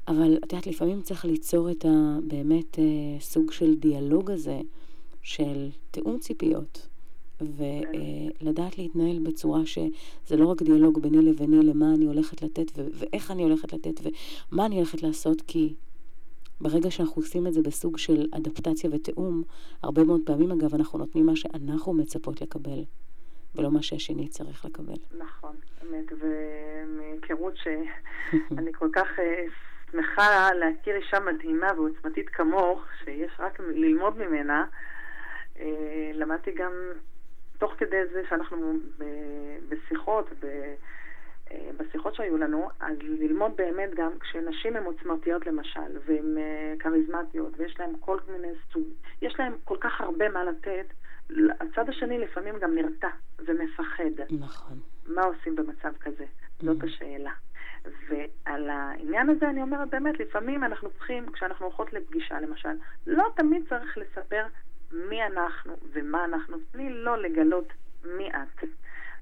[0.09, 2.18] אבל את יודעת, לפעמים צריך ליצור את ה...
[2.29, 2.85] באמת אה,
[3.20, 4.61] סוג של דיאלוג הזה,
[5.23, 6.88] של תיאום ציפיות,
[7.40, 13.31] ולדעת להתנהל בצורה שזה לא רק דיאלוג ביני לביני למה אני הולכת לתת ו- ואיך
[13.31, 14.01] אני הולכת לתת
[14.53, 15.75] ומה אני הולכת לעשות, כי
[16.61, 19.42] ברגע שאנחנו עושים את זה בסוג של אדפטציה ותיאום,
[19.83, 22.85] הרבה מאוד פעמים, אגב, אנחנו נותנים מה שאנחנו מצפות לקבל,
[23.55, 24.94] ולא מה שהשני צריך לקבל.
[25.18, 29.44] נכון, אמת, ומהיכרות שאני כל כך אה,
[29.92, 34.64] שמחה להכיר אישה מדהימה ועוצמתית כמוך, שיש רק ללמוד ממנה,
[35.61, 36.73] אה, למדתי גם
[37.59, 38.73] תוך כדי זה שאנחנו
[39.68, 40.44] בשיחות, ב...
[40.44, 40.75] אה,
[41.77, 47.81] בשיחות שהיו לנו, אז ללמוד באמת גם כשנשים הן עוצמתיות למשל, והן אה, כריזמטיות, ויש
[47.81, 48.89] להן כל מיני סוג,
[49.23, 50.87] יש להן כל כך הרבה מה לתת,
[51.61, 53.09] הצד השני לפעמים גם נרתע
[53.39, 54.35] ומפחד.
[54.41, 54.79] נכון.
[55.07, 56.25] מה עושים במצב כזה?
[56.63, 56.87] זאת mm-hmm.
[56.87, 57.33] השאלה.
[58.09, 62.69] ועל העניין הזה אני אומרת באמת, לפעמים אנחנו צריכים, כשאנחנו הולכות לפגישה למשל,
[63.07, 64.47] לא תמיד צריך לספר
[64.93, 67.73] מי אנחנו ומה אנחנו, תני לא לגלות
[68.05, 68.65] מי את.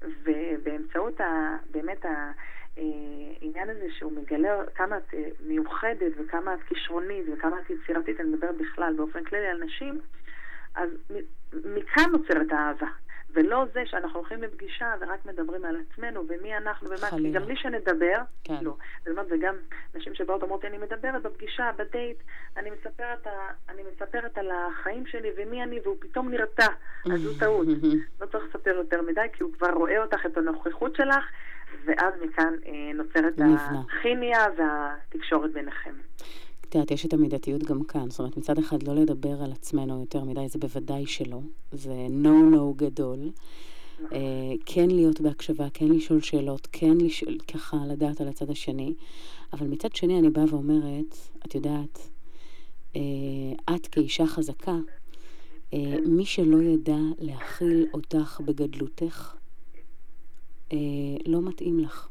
[0.01, 7.59] ובאמצעות ה, באמת העניין הזה שהוא מגלה כמה את אה, מיוחדת וכמה את כישרונית וכמה
[7.59, 9.99] את יצירתית, אני מדברת בכלל באופן כללי על נשים,
[10.75, 10.89] אז
[11.65, 12.87] מכאן נוצרת האהבה.
[13.33, 17.55] ולא זה שאנחנו הולכים לפגישה ורק מדברים על עצמנו ומי אנחנו ומה, כי גם בלי
[17.55, 18.57] שנדבר, כן.
[18.61, 18.75] לא.
[18.99, 19.55] זאת אומרת, וגם
[19.95, 22.17] נשים שבאות אומרות, אני מדברת בפגישה, בדייט,
[22.57, 23.27] אני מספרת,
[23.69, 26.67] אני מספרת על החיים שלי ומי אני, והוא פתאום נרתע,
[27.13, 27.67] אז זו טעות.
[28.21, 31.25] לא צריך לספר יותר מדי, כי הוא כבר רואה אותך, את הנוכחות שלך,
[31.85, 35.93] ואז מכאן אה, נוצרת הכימיה והתקשורת ביניכם.
[36.69, 38.09] את יודעת, יש את המידתיות גם כאן.
[38.09, 41.39] זאת אומרת, מצד אחד לא לדבר על עצמנו יותר מדי, זה בוודאי שלא.
[41.71, 43.31] זה no-no גדול.
[43.99, 44.11] Uh,
[44.65, 48.93] כן להיות בהקשבה, כן לשאול שאלות, כן לשאול, ככה לדעת על הצד השני.
[49.53, 52.09] אבל מצד שני אני באה ואומרת, את יודעת,
[52.93, 52.97] uh,
[53.75, 54.77] את כאישה חזקה,
[55.71, 59.35] uh, מי שלא ידע להכיל אותך בגדלותך,
[60.69, 60.73] uh,
[61.25, 62.07] לא מתאים לך.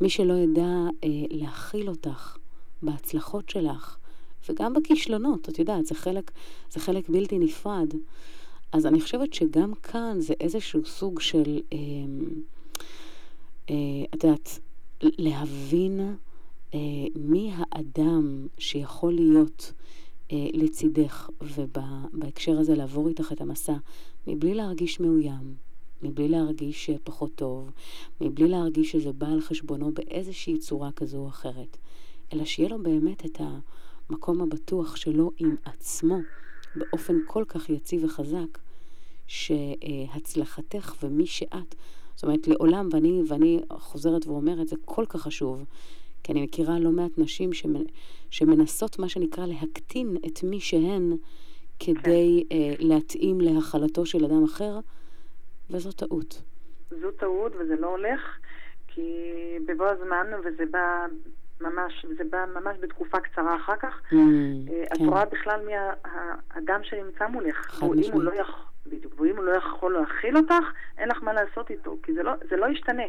[0.00, 2.38] מי שלא ידע uh, להכיל אותך
[2.82, 3.96] בהצלחות שלך,
[4.48, 6.30] וגם בכישלונות, את יודעת, זה חלק,
[6.70, 7.94] זה חלק בלתי נפרד.
[8.72, 11.78] אז אני חושבת שגם כאן זה איזשהו סוג של, אה,
[13.70, 13.74] אה,
[14.14, 14.58] את יודעת,
[15.02, 16.16] להבין
[16.74, 16.78] אה,
[17.14, 19.72] מי האדם שיכול להיות
[20.32, 23.74] אה, לצידך, ובהקשר הזה לעבור איתך את המסע,
[24.26, 25.54] מבלי להרגיש מאוים,
[26.02, 27.70] מבלי להרגיש פחות טוב,
[28.20, 31.76] מבלי להרגיש שזה בא על חשבונו באיזושהי צורה כזו או אחרת.
[32.32, 36.18] אלא שיהיה לו באמת את המקום הבטוח שלו עם עצמו,
[36.76, 38.58] באופן כל כך יציב וחזק,
[39.26, 41.74] שהצלחתך ומי שאת,
[42.14, 45.64] זאת אומרת, לעולם, ואני, ואני חוזרת ואומרת, זה כל כך חשוב,
[46.22, 47.82] כי אני מכירה לא מעט נשים שמנ,
[48.30, 51.16] שמנסות, מה שנקרא, להקטין את מי שהן
[51.78, 54.80] כדי uh, להתאים להכלתו של אדם אחר,
[55.70, 56.42] וזו טעות.
[56.90, 58.20] זו טעות וזה לא הולך,
[58.88, 59.02] כי
[59.66, 61.06] בבוא הזמן, וזה בא
[61.62, 64.00] ממש, זה בא ממש בתקופה קצרה אחר כך.
[64.12, 64.14] Mm,
[64.92, 65.04] את כן.
[65.04, 65.72] רואה בכלל מי
[66.54, 67.82] האדם שנמצא מולך.
[67.82, 70.64] ואם הוא לא יכול, בדיוק, ואם הוא לא יכול להכיל אותך,
[70.98, 73.02] אין לך מה לעשות איתו, כי זה לא, זה לא ישתנה.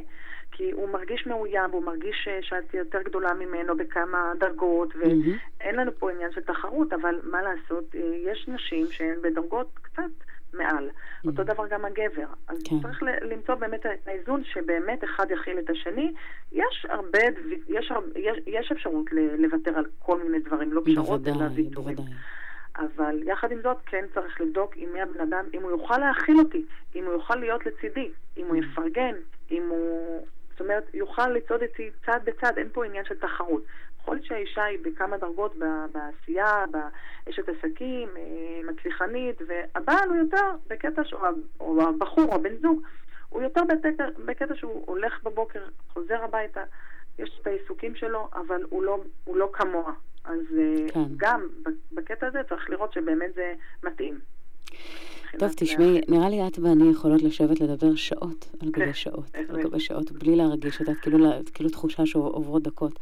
[0.51, 6.11] כי הוא מרגיש מאוים, והוא מרגיש שאת יותר גדולה ממנו בכמה דרגות, ואין לנו פה
[6.11, 10.11] עניין של תחרות, אבל מה לעשות, יש נשים שהן בדרגות קצת
[10.53, 10.89] מעל.
[10.89, 11.27] Mm.
[11.27, 12.27] אותו דבר גם הגבר.
[12.47, 12.79] אז כן.
[12.81, 16.13] צריך למצוא באמת את האיזון שבאמת אחד יכיל את השני.
[16.51, 17.19] יש הרבה,
[17.67, 19.05] יש, יש, יש אפשרות
[19.37, 21.97] לוותר על כל מיני דברים, לא פשרות, אלא ויתורים.
[22.75, 26.39] אבל יחד עם זאת, כן צריך לבדוק עם מי הבן אדם, אם הוא יוכל להכיל
[26.39, 28.59] אותי, אם הוא יוכל להיות לצידי, אם הוא mm.
[28.59, 29.15] יפרגן,
[29.51, 30.25] אם הוא...
[30.51, 33.63] זאת אומרת, יוכל לצעוד איתי צד בצד, אין פה עניין של תחרות.
[34.11, 35.55] להיות שהאישה היא בכמה דרגות
[35.91, 41.01] בעשייה, באשת עסקים, אה, מצליחנית, והבעל הוא יותר בקטע,
[41.59, 42.81] או הבחור או הבן זוג,
[43.29, 46.63] הוא יותר בקטע, בקטע שהוא הולך בבוקר, חוזר הביתה,
[47.19, 49.93] יש את העיסוקים שלו, אבל הוא לא, הוא לא כמוה.
[50.23, 50.99] אז אה, כן.
[51.17, 51.47] גם
[51.91, 54.19] בקטע הזה צריך לראות שבאמת זה מתאים.
[55.39, 59.63] טוב, תשמעי, נראה לי את ואני יכולות לשבת לדבר שעות על גבי כן, שעות, על
[59.63, 62.99] גבי שעות, בלי להרגיש, את יודעת, כאילו, כאילו תחושה שעוברות דקות.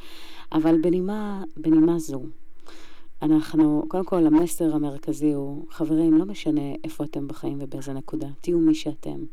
[0.51, 2.21] אבל בנימה, בנימה זו,
[3.21, 8.59] אנחנו, קודם כל, המסר המרכזי הוא, חברים, לא משנה איפה אתם בחיים ובאיזה נקודה, תהיו
[8.59, 9.25] מי שאתם.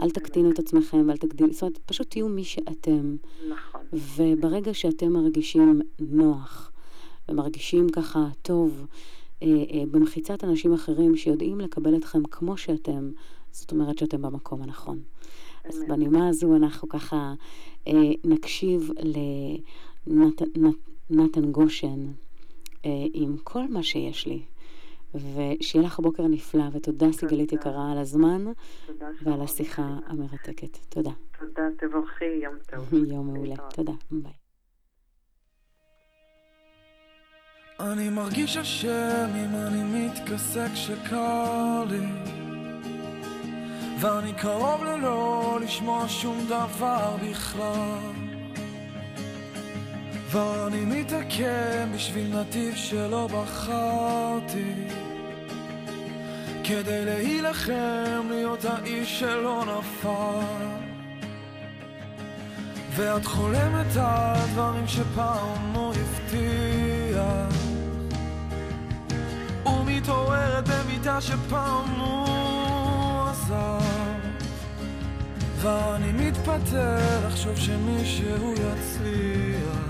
[0.00, 3.16] אל תקטינו את עצמכם ואל תגדילו, זאת אומרת, פשוט תהיו מי שאתם.
[3.50, 3.80] נכון.
[3.92, 6.72] וברגע שאתם מרגישים נוח,
[7.28, 8.86] ומרגישים ככה טוב,
[9.90, 13.10] במחיצת אנשים אחרים שיודעים לקבל אתכם כמו שאתם,
[13.50, 15.02] זאת אומרת שאתם במקום הנכון.
[15.64, 17.34] אז בנימה הזו אנחנו ככה
[17.86, 17.92] אה,
[18.24, 18.90] נקשיב
[21.10, 22.12] לנתן גושן
[23.12, 24.42] עם כל מה שיש לי.
[25.14, 28.44] ושיהיה לך בוקר נפלא, ותודה סיגלית יקרה על הזמן
[29.22, 30.78] ועל השיחה המרתקת.
[30.88, 31.10] תודה.
[31.38, 32.94] תודה, תבורכי, יום טוב.
[33.12, 33.54] יום מעולה.
[33.74, 34.47] תודה, ביי.
[37.80, 42.06] אני מרגיש אשם אם אני מתכסה כשקר לי.
[44.00, 48.12] ואני קרוב ללא לשמוע שום דבר בכלל.
[50.30, 54.74] ואני מתעכב בשביל נתיב שלא בחרתי.
[56.64, 60.66] כדי להילחם להיות האיש שלא נפל.
[62.90, 66.67] ואת חולמת על דברים שפעם הוא הבטיח
[70.08, 73.82] מתעוררת במיטה שפעם הוא עזב.
[75.56, 79.88] ואני מתפטר לחשוב שמישהו יצליח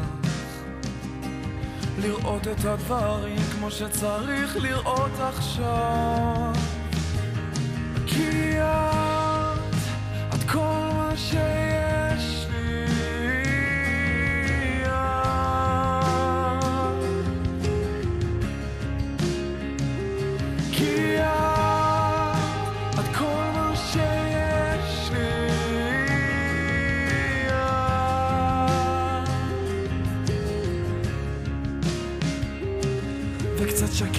[1.98, 6.52] לראות את הדברים כמו שצריך לראות עכשיו.
[8.06, 8.60] כי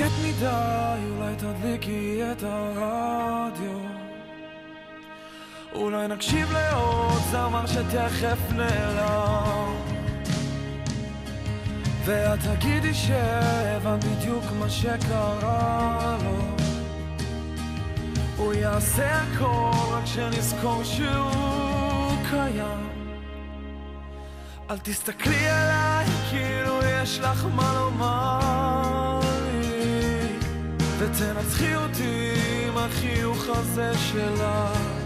[0.10, 3.80] שקט מדי, אולי תדליקי את הרדיו
[5.76, 9.76] אולי נקשיב לעוד זמר שתכף נעלם
[12.06, 16.56] ואת תגידי שהבנת בדיוק מה שקרה לו
[18.38, 22.90] הוא יעשה הכל רק שנזכור שהוא קיים
[24.70, 28.89] אל תסתכלי עליי כאילו יש לך מה לומר
[31.00, 32.34] ותנצחי אותי
[32.68, 35.00] עם החיוך הזה שלך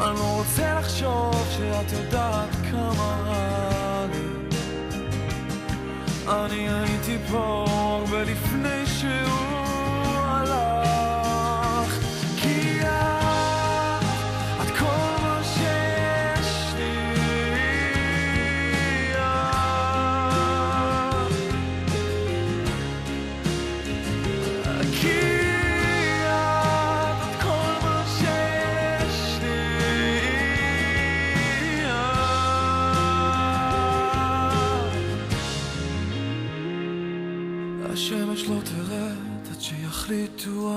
[0.00, 4.56] אני לא רוצה לחשוב שאת יודעת כמה רע לי.
[6.28, 9.65] אני הייתי פה הרבה לפני שהוא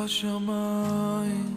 [0.09, 1.53] השמיים.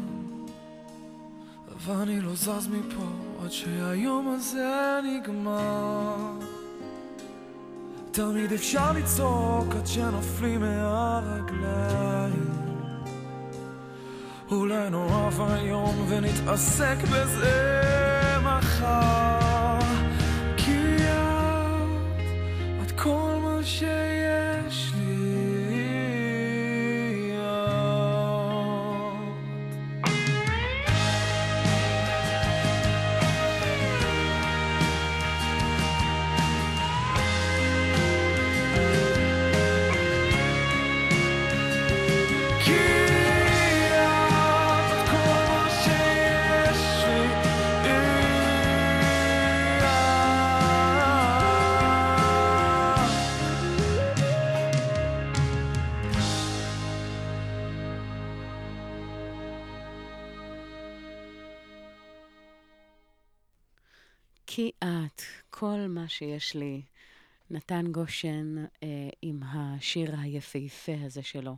[1.86, 3.04] ואני לא זז מפה
[3.44, 6.16] עד שהיום הזה נגמר.
[8.10, 12.50] תמיד אפשר לצעוק עד שנופלים מהרגליים.
[14.50, 19.78] אולי נאהב היום ונתעסק בזה מחר.
[20.56, 24.11] כי את, את כל מה שיש
[64.54, 66.82] כי את, כל מה שיש לי,
[67.50, 68.88] נתן גושן אה,
[69.22, 71.56] עם השיר היפהפה הזה שלו.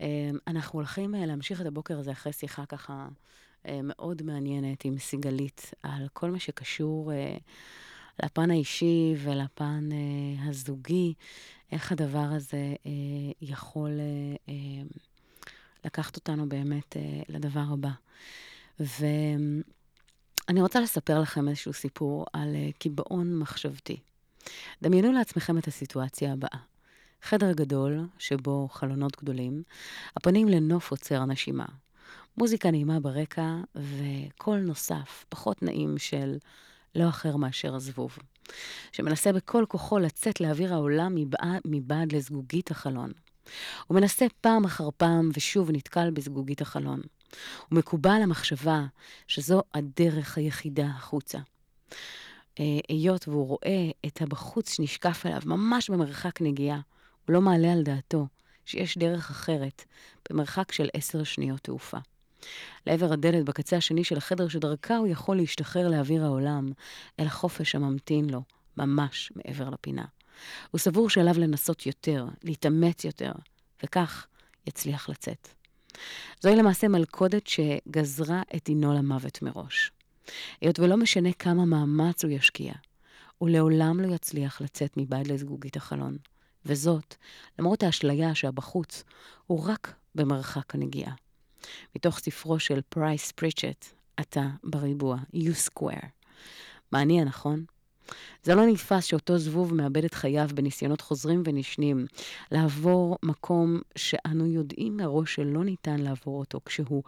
[0.00, 3.08] אה, אנחנו הולכים אה, להמשיך את הבוקר הזה אחרי שיחה ככה
[3.66, 7.36] אה, מאוד מעניינת עם סיגלית על כל מה שקשור אה,
[8.22, 11.14] לפן האישי ולפן אה, הזוגי,
[11.72, 14.82] איך הדבר הזה אה, יכול אה, אה,
[15.84, 17.92] לקחת אותנו באמת אה, לדבר הבא.
[18.80, 19.06] ו...
[20.48, 23.96] אני רוצה לספר לכם איזשהו סיפור על uh, קיבעון מחשבתי.
[24.82, 26.58] דמיינו לעצמכם את הסיטואציה הבאה.
[27.22, 29.62] חדר גדול, שבו חלונות גדולים,
[30.16, 31.64] הפנים לנוף עוצר נשימה.
[32.36, 36.36] מוזיקה נעימה ברקע, וקול נוסף, פחות נעים, של
[36.94, 38.18] לא אחר מאשר הזבוב,
[38.92, 43.12] שמנסה בכל כוחו לצאת לאוויר העולם מבעד, מבעד לזגוגית החלון.
[43.86, 47.00] הוא מנסה פעם אחר פעם ושוב נתקל בזגוגית החלון.
[47.68, 48.86] הוא מקובע למחשבה
[49.26, 51.38] שזו הדרך היחידה החוצה.
[52.60, 56.80] אה, היות והוא רואה את הבחוץ שנשקף עליו ממש במרחק נגיעה,
[57.26, 58.26] הוא לא מעלה על דעתו
[58.64, 59.84] שיש דרך אחרת
[60.30, 61.98] במרחק של עשר שניות תעופה.
[62.86, 66.72] לעבר הדלת בקצה השני של החדר שדרכה הוא יכול להשתחרר לאוויר העולם,
[67.20, 68.42] אל החופש הממתין לו,
[68.76, 70.04] ממש מעבר לפינה.
[70.70, 73.32] הוא סבור שעליו לנסות יותר, להתאמץ יותר,
[73.82, 74.26] וכך
[74.66, 75.57] יצליח לצאת.
[76.40, 79.92] זוהי למעשה מלכודת שגזרה את דינו למוות מראש.
[80.60, 82.72] היות ולא משנה כמה מאמץ הוא ישקיע,
[83.38, 86.16] הוא לעולם לא יצליח לצאת מבעד לזגוגית החלון.
[86.66, 87.14] וזאת,
[87.58, 89.04] למרות האשליה שהבחוץ
[89.46, 91.14] הוא רק במרחק הנגיעה.
[91.96, 93.84] מתוך ספרו של פרייס פריצ'ט,
[94.20, 96.06] אתה בריבוע, You Square.
[96.92, 97.64] מעניין, נכון?
[98.42, 102.06] זה לא נתפס שאותו זבוב מאבד את חייו בניסיונות חוזרים ונשנים,
[102.52, 107.02] לעבור מקום שאנו יודעים מראש שלא ניתן לעבור אותו, כשהוא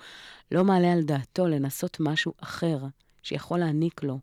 [0.50, 2.78] לא מעלה על דעתו לנסות משהו אחר
[3.22, 4.18] שיכול להעניק לו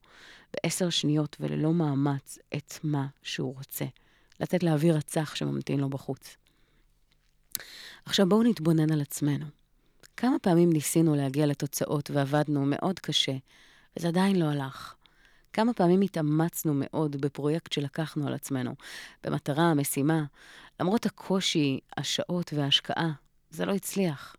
[0.53, 3.85] בעשר שניות וללא מאמץ את מה שהוא רוצה.
[4.39, 6.37] לתת לאוויר הצח שממתין לו בחוץ.
[8.05, 9.45] עכשיו בואו נתבונן על עצמנו.
[10.17, 13.33] כמה פעמים ניסינו להגיע לתוצאות ועבדנו מאוד קשה,
[13.97, 14.95] וזה עדיין לא הלך.
[15.57, 18.75] כמה פעמים התאמצנו מאוד בפרויקט שלקחנו על עצמנו,
[19.23, 20.23] במטרה, משימה,
[20.79, 23.11] למרות הקושי, השעות וההשקעה,
[23.49, 24.35] זה לא הצליח.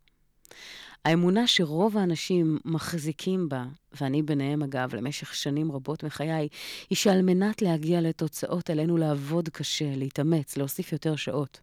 [1.05, 3.65] האמונה שרוב האנשים מחזיקים בה,
[4.01, 6.49] ואני ביניהם אגב, למשך שנים רבות מחיי,
[6.91, 11.61] היא שעל מנת להגיע לתוצאות עלינו לעבוד קשה, להתאמץ, להוסיף יותר שעות.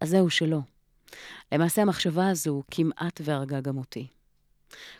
[0.00, 0.60] אז זהו שלא.
[1.52, 4.06] למעשה המחשבה הזו כמעט והרגה גם אותי.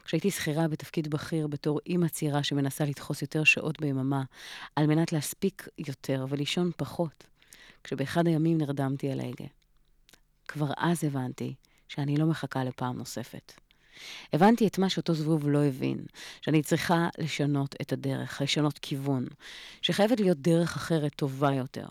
[0.05, 4.23] כשהייתי שכירה בתפקיד בכיר בתור אימא צעירה שמנסה לדחוס יותר שעות ביממה
[4.77, 7.25] על מנת להספיק יותר ולישון פחות,
[7.85, 9.47] כשבאחד הימים נרדמתי על ההגה.
[10.49, 11.55] כבר אז הבנתי
[11.89, 13.53] שאני לא מחכה לפעם נוספת.
[14.33, 16.05] הבנתי את מה שאותו זבוב לא הבין,
[16.41, 19.27] שאני צריכה לשנות את הדרך, לשנות כיוון,
[19.83, 21.87] שחייבת להיות דרך אחרת טובה יותר.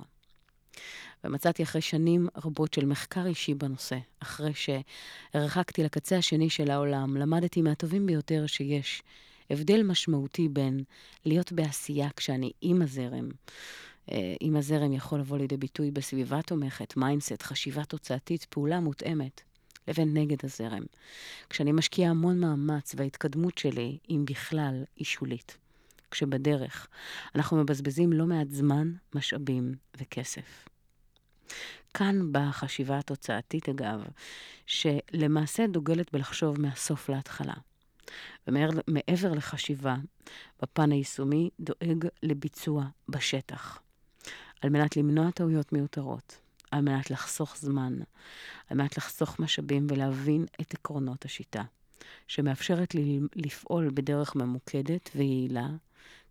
[1.23, 7.61] ומצאתי אחרי שנים רבות של מחקר אישי בנושא, אחרי שהרחקתי לקצה השני של העולם, למדתי
[7.61, 9.03] מהטובים ביותר שיש
[9.49, 10.83] הבדל משמעותי בין
[11.25, 13.29] להיות בעשייה כשאני עם הזרם.
[14.39, 19.41] עם אה, הזרם יכול לבוא לידי ביטוי בסביבה תומכת, mindset, חשיבה תוצאתית, פעולה מותאמת,
[19.87, 20.83] לבין נגד הזרם.
[21.49, 25.57] כשאני משקיעה המון מאמץ וההתקדמות שלי, אם בכלל, היא שולית.
[26.11, 26.87] כשבדרך
[27.35, 30.67] אנחנו מבזבזים לא מעט זמן, משאבים וכסף.
[31.93, 34.03] כאן באה החשיבה התוצאתית, אגב,
[34.65, 37.53] שלמעשה דוגלת בלחשוב מהסוף להתחלה.
[38.47, 39.95] ומעבר לחשיבה,
[40.61, 43.79] בפן היישומי דואג לביצוע בשטח,
[44.61, 46.37] על מנת למנוע טעויות מיותרות,
[46.71, 47.99] על מנת לחסוך זמן,
[48.69, 51.63] על מנת לחסוך משאבים ולהבין את עקרונות השיטה,
[52.27, 55.67] שמאפשרת לי לפעול בדרך ממוקדת ויעילה,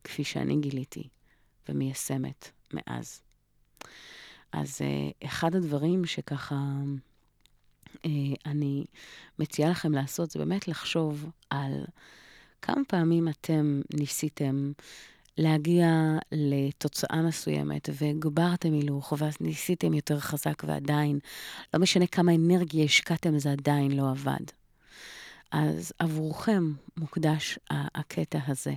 [0.05, 1.09] כפי שאני גיליתי,
[1.69, 3.23] ומיישמת מאז.
[4.53, 6.57] אז אה, אחד הדברים שככה
[8.05, 8.11] אה,
[8.47, 8.85] אני
[9.39, 11.85] מציעה לכם לעשות, זה באמת לחשוב על
[12.63, 14.73] כמה פעמים אתם ניסיתם
[15.39, 15.89] להגיע
[16.33, 21.19] לתוצאה מסוימת והגברתם הילוך ואז ניסיתם יותר חזק ועדיין,
[21.75, 24.45] לא משנה כמה אנרגיה השקעתם, זה עדיין לא עבד.
[25.51, 28.75] אז עבורכם מוקדש הקטע הזה.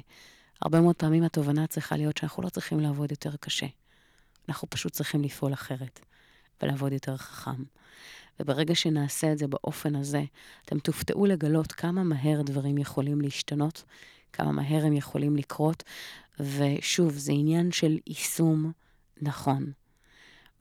[0.62, 3.66] הרבה מאוד פעמים התובנה צריכה להיות שאנחנו לא צריכים לעבוד יותר קשה.
[4.50, 6.00] אנחנו פשוט צריכים לפעול אחרת
[6.62, 7.64] ולעבוד יותר חכם.
[8.40, 10.24] וברגע שנעשה את זה באופן הזה,
[10.66, 13.84] אתם תופתעו לגלות כמה מהר דברים יכולים להשתנות,
[14.34, 15.84] כמה מהר הם יכולים לקרות,
[16.40, 18.72] ושוב, זה עניין של יישום
[19.22, 19.72] נכון.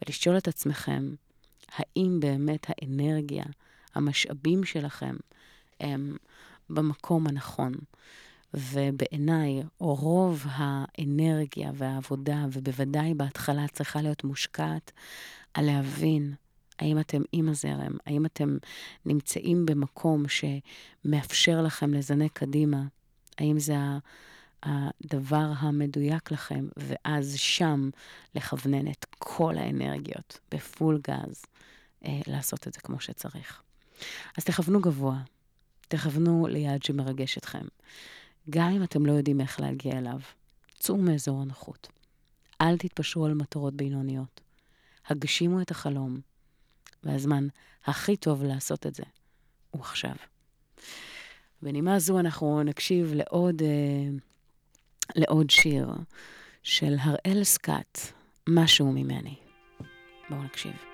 [0.02, 1.14] ולשאול את עצמכם,
[1.76, 3.44] האם באמת האנרגיה,
[3.94, 5.16] המשאבים שלכם,
[5.80, 6.16] הם
[6.70, 7.74] במקום הנכון?
[8.54, 14.92] ובעיניי, רוב האנרגיה והעבודה, ובוודאי בהתחלה צריכה להיות מושקעת
[15.54, 16.34] על להבין
[16.78, 18.56] האם אתם עם הזרם, האם אתם
[19.06, 22.82] נמצאים במקום שמאפשר לכם לזנק קדימה,
[23.38, 23.74] האם זה
[24.62, 27.90] הדבר המדויק לכם, ואז שם
[28.34, 31.42] לכוונן את כל האנרגיות בפול גז,
[32.04, 33.62] אה, לעשות את זה כמו שצריך.
[34.38, 35.18] אז תכוונו גבוה,
[35.88, 37.64] תכוונו ליעד שמרגש אתכם.
[38.50, 40.20] גם אם אתם לא יודעים איך להגיע אליו,
[40.78, 41.88] צאו מאזור הנוחות.
[42.60, 44.40] אל תתפשרו על מטרות בינוניות.
[45.06, 46.20] הגשימו את החלום,
[47.04, 47.46] והזמן
[47.84, 49.04] הכי טוב לעשות את זה
[49.70, 50.14] הוא עכשיו.
[51.62, 54.18] בנימה זו אנחנו נקשיב לעוד, אה,
[55.16, 55.88] לעוד שיר
[56.62, 57.98] של הראל סקאט,
[58.48, 59.34] משהו ממני.
[60.30, 60.93] בואו נקשיב.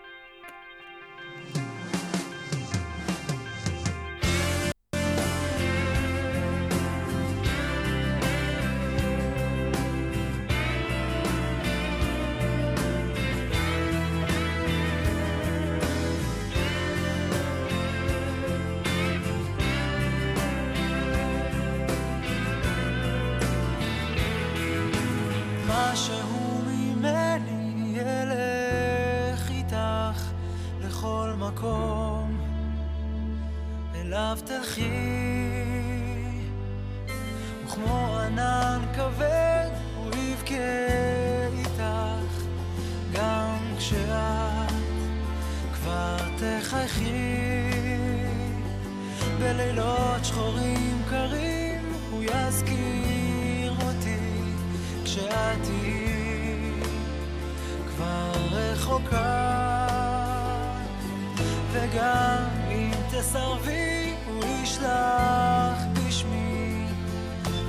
[61.93, 66.87] וגם אם תסרבי, הוא ישלח בשמי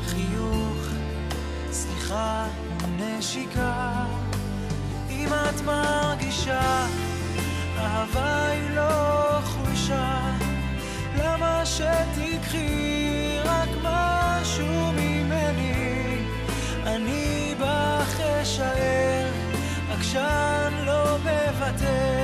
[0.07, 0.77] חיוך,
[1.71, 2.45] סליחה
[2.83, 4.05] ונשיקה.
[5.09, 6.87] אם את מרגישה,
[7.77, 10.19] אהבה היא לא חולשה,
[11.17, 16.17] למה שתיקחי רק משהו ממני?
[16.85, 19.31] אני בך אשאר,
[19.91, 22.20] עקשן לא מוותר.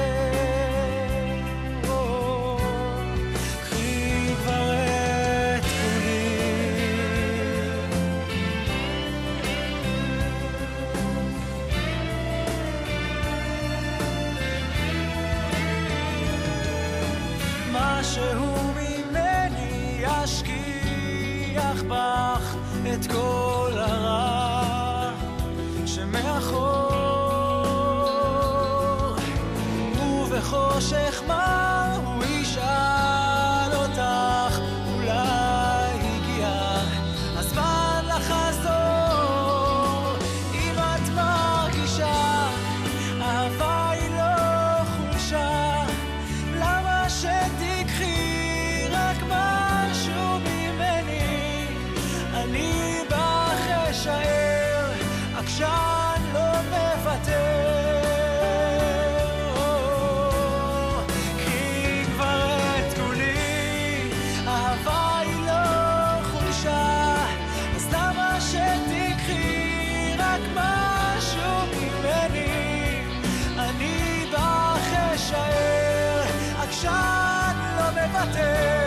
[76.88, 78.87] עקשן לא מוותר.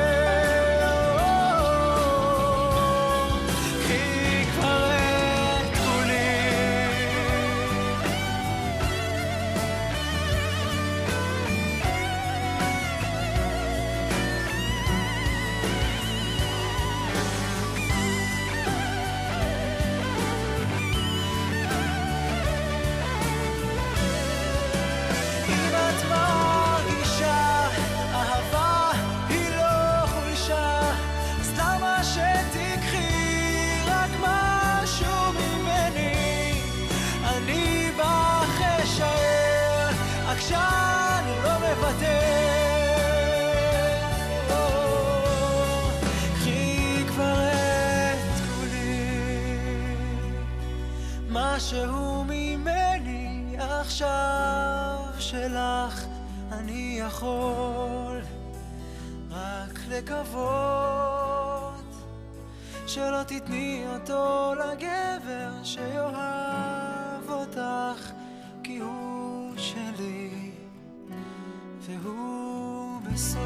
[63.31, 68.13] תתני אותו לגבר שיאהב אותך
[68.63, 70.51] כי הוא שלי
[71.81, 73.41] והוא בסוף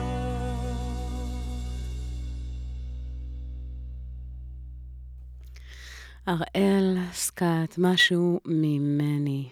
[6.27, 9.49] הראל סקאט, משהו ממני.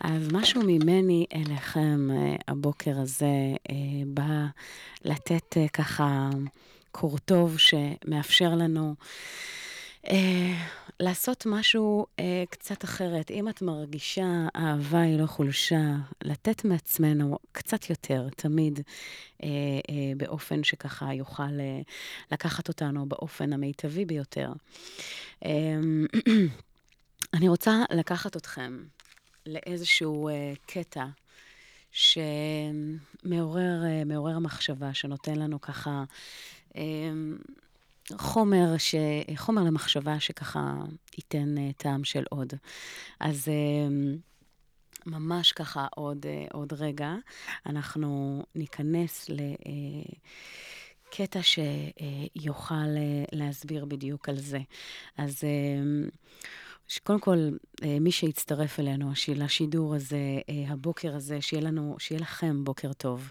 [0.00, 3.74] אז משהו ממני אליכם אה, הבוקר הזה אה,
[4.06, 4.46] בא
[5.04, 6.30] לתת אה, ככה
[7.00, 8.94] קורטוב שמאפשר לנו
[10.10, 10.54] אה,
[11.00, 13.30] לעשות משהו אה, קצת אחרת.
[13.30, 15.82] אם את מרגישה אהבה היא לא חולשה,
[16.24, 18.80] לתת מעצמנו קצת יותר, תמיד,
[19.42, 19.48] אה,
[19.90, 21.80] אה, באופן שככה יוכל אה,
[22.32, 24.52] לקחת אותנו באופן המיטבי ביותר.
[25.44, 25.50] אה,
[27.34, 28.84] אני רוצה לקחת אתכם
[29.46, 31.06] לאיזשהו אה, קטע
[31.96, 36.04] שמעורר אה, מחשבה, שנותן לנו ככה
[38.12, 38.94] חומר, ש...
[39.36, 40.74] חומר למחשבה שככה
[41.18, 42.52] ייתן אה, טעם של עוד.
[43.20, 43.88] אז אה,
[45.06, 47.14] ממש ככה עוד, אה, עוד רגע,
[47.66, 49.40] אנחנו ניכנס ל...
[49.40, 50.12] אה,
[51.10, 52.74] קטע שיוכל
[53.32, 54.58] להסביר בדיוק על זה.
[55.18, 55.44] אז ש-
[57.04, 57.48] קודם כל,
[57.82, 63.30] אה, מי שיצטרף אלינו לשידור הזה, אה, הבוקר הזה, שיהיה לנו, שיהיה לכם בוקר טוב.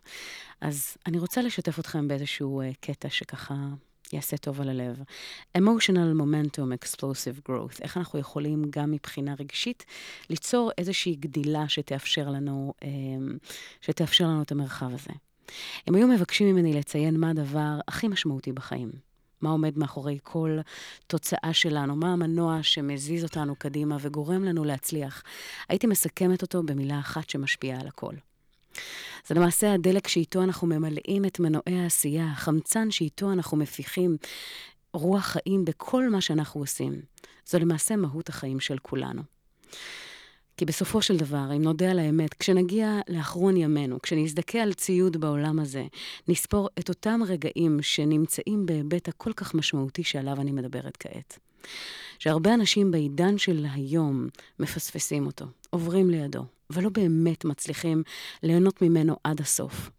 [0.62, 3.56] אז אני רוצה לשתף אתכם באיזשהו אה, קטע שככה
[4.14, 5.04] יעשה טוב על הלב.
[5.58, 9.86] emotional momentum explosive growth, איך אנחנו יכולים גם מבחינה רגשית
[10.30, 12.74] ליצור איזושהי גדילה שתאפשר לנו,
[13.82, 15.12] שתאפשר לנו את המרחב הזה.
[15.88, 19.15] הם היו מבקשים ממני לציין מה הדבר הכי משמעותי בחיים.
[19.42, 20.58] מה עומד מאחורי כל
[21.08, 25.24] תוצאה שלנו, מה המנוע שמזיז אותנו קדימה וגורם לנו להצליח.
[25.70, 28.14] הייתי מסכמת אותו במילה אחת שמשפיעה על הכל.
[29.28, 34.18] זה למעשה הדלק שאיתו אנחנו ממלאים את מנועי העשייה, החמצן שאיתו אנחנו מפיחים
[34.94, 37.02] רוח חיים בכל מה שאנחנו עושים.
[37.46, 39.22] זו למעשה מהות החיים של כולנו.
[40.58, 45.60] כי בסופו של דבר, אם נודה על האמת, כשנגיע לאחרון ימינו, כשנזדכה על ציוד בעולם
[45.60, 45.86] הזה,
[46.28, 51.40] נספור את אותם רגעים שנמצאים בהיבט הכל כך משמעותי שעליו אני מדברת כעת.
[52.20, 54.28] שהרבה אנשים בעידן של היום
[54.60, 58.04] מפספסים אותו, עוברים לידו, ולא באמת מצליחים
[58.44, 59.90] ליהנות ממנו עד הסוף.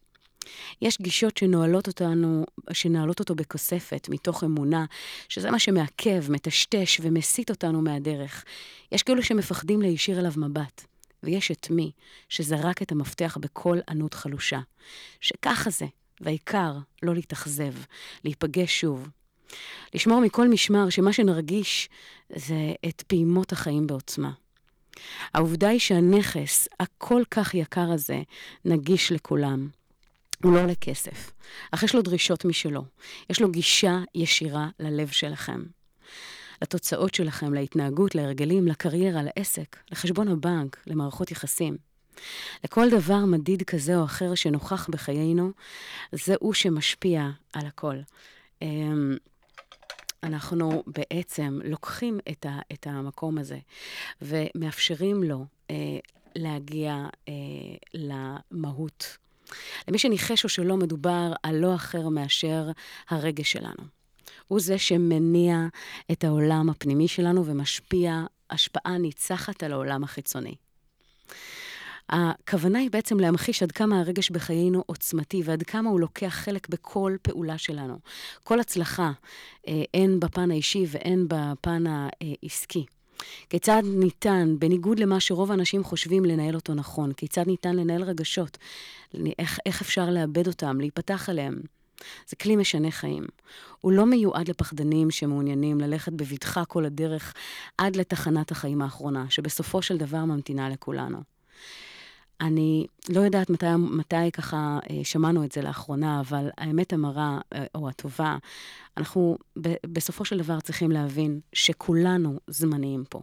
[0.83, 4.85] יש גישות שנועלות אותנו, שנעלות אותו בכוספת, מתוך אמונה,
[5.29, 8.45] שזה מה שמעכב, מטשטש ומסיט אותנו מהדרך.
[8.93, 10.87] יש כאלו שמפחדים להישיר אליו מבט.
[11.23, 11.93] ויש את מי
[12.29, 14.61] שזרק את המפתח בקול ענות חלושה.
[15.21, 15.87] שככה זה,
[16.21, 16.73] והעיקר,
[17.03, 17.73] לא להתאכזב,
[18.25, 19.09] להיפגש שוב.
[19.95, 21.89] לשמור מכל משמר שמה שנרגיש
[22.37, 24.31] זה את פעימות החיים בעוצמה.
[25.35, 28.23] העובדה היא שהנכס הכל כך יקר הזה
[28.65, 29.69] נגיש לכולם.
[30.43, 31.33] הוא לא עולה כסף,
[31.71, 32.85] אך יש לו דרישות משלו.
[33.31, 35.63] יש לו גישה ישירה ללב שלכם.
[36.63, 41.77] לתוצאות שלכם, להתנהגות, להרגלים, לקריירה, לעסק, לחשבון הבנק, למערכות יחסים.
[42.65, 45.51] לכל דבר מדיד כזה או אחר שנוכח בחיינו,
[46.41, 47.97] הוא שמשפיע על הכל.
[48.63, 49.17] אמ,
[50.23, 53.59] אנחנו בעצם לוקחים את, ה, את המקום הזה
[54.23, 55.99] ומאפשרים לו אה,
[56.37, 57.35] להגיע אה,
[57.95, 59.17] למהות
[59.89, 62.71] למי שניחש או שלא מדובר על לא אחר מאשר
[63.09, 63.97] הרגש שלנו.
[64.49, 65.67] הוא זה שמניע
[66.13, 70.55] את העולם הפנימי שלנו ומשפיע השפעה ניצחת על העולם החיצוני.
[72.09, 77.17] הכוונה היא בעצם להמחיש עד כמה הרגש בחיינו עוצמתי ועד כמה הוא לוקח חלק בכל
[77.23, 77.99] פעולה שלנו.
[78.45, 79.13] כל הצלחה,
[79.69, 82.87] אה, הן בפן האישי והן בפן העסקי.
[83.51, 87.13] כיצד ניתן, בניגוד למה שרוב האנשים חושבים, לנהל אותו נכון?
[87.13, 88.59] כיצד ניתן לנהל רגשות?
[89.39, 91.61] איך, איך אפשר לאבד אותם, להיפתח עליהם?
[92.29, 93.25] זה כלי משנה חיים.
[93.81, 97.35] הוא לא מיועד לפחדנים שמעוניינים ללכת בבטחה כל הדרך
[97.79, 101.19] עד לתחנת החיים האחרונה, שבסופו של דבר ממתינה לכולנו.
[102.41, 107.65] אני לא יודעת מתי, מתי ככה אה, שמענו את זה לאחרונה, אבל האמת המרה, אה,
[107.75, 108.37] או הטובה,
[108.97, 109.39] אנחנו
[109.87, 113.21] בסופו של דבר צריכים להבין שכולנו זמניים פה.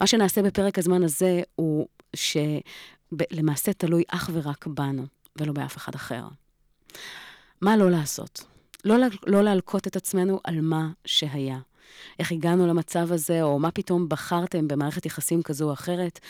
[0.00, 1.86] מה שנעשה בפרק הזמן הזה הוא
[2.16, 6.24] שלמעשה תלוי אך ורק בנו, ולא באף אחד אחר.
[7.60, 8.44] מה לא לעשות?
[8.84, 11.58] לא, לא להלקות את עצמנו על מה שהיה.
[12.18, 16.20] איך הגענו למצב הזה, או מה פתאום בחרתם במערכת יחסים כזו או אחרת,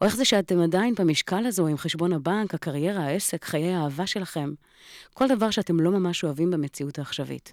[0.00, 4.52] או איך זה שאתם עדיין במשקל הזו עם חשבון הבנק, הקריירה, העסק, חיי האהבה שלכם.
[5.14, 7.52] כל דבר שאתם לא ממש אוהבים במציאות העכשווית.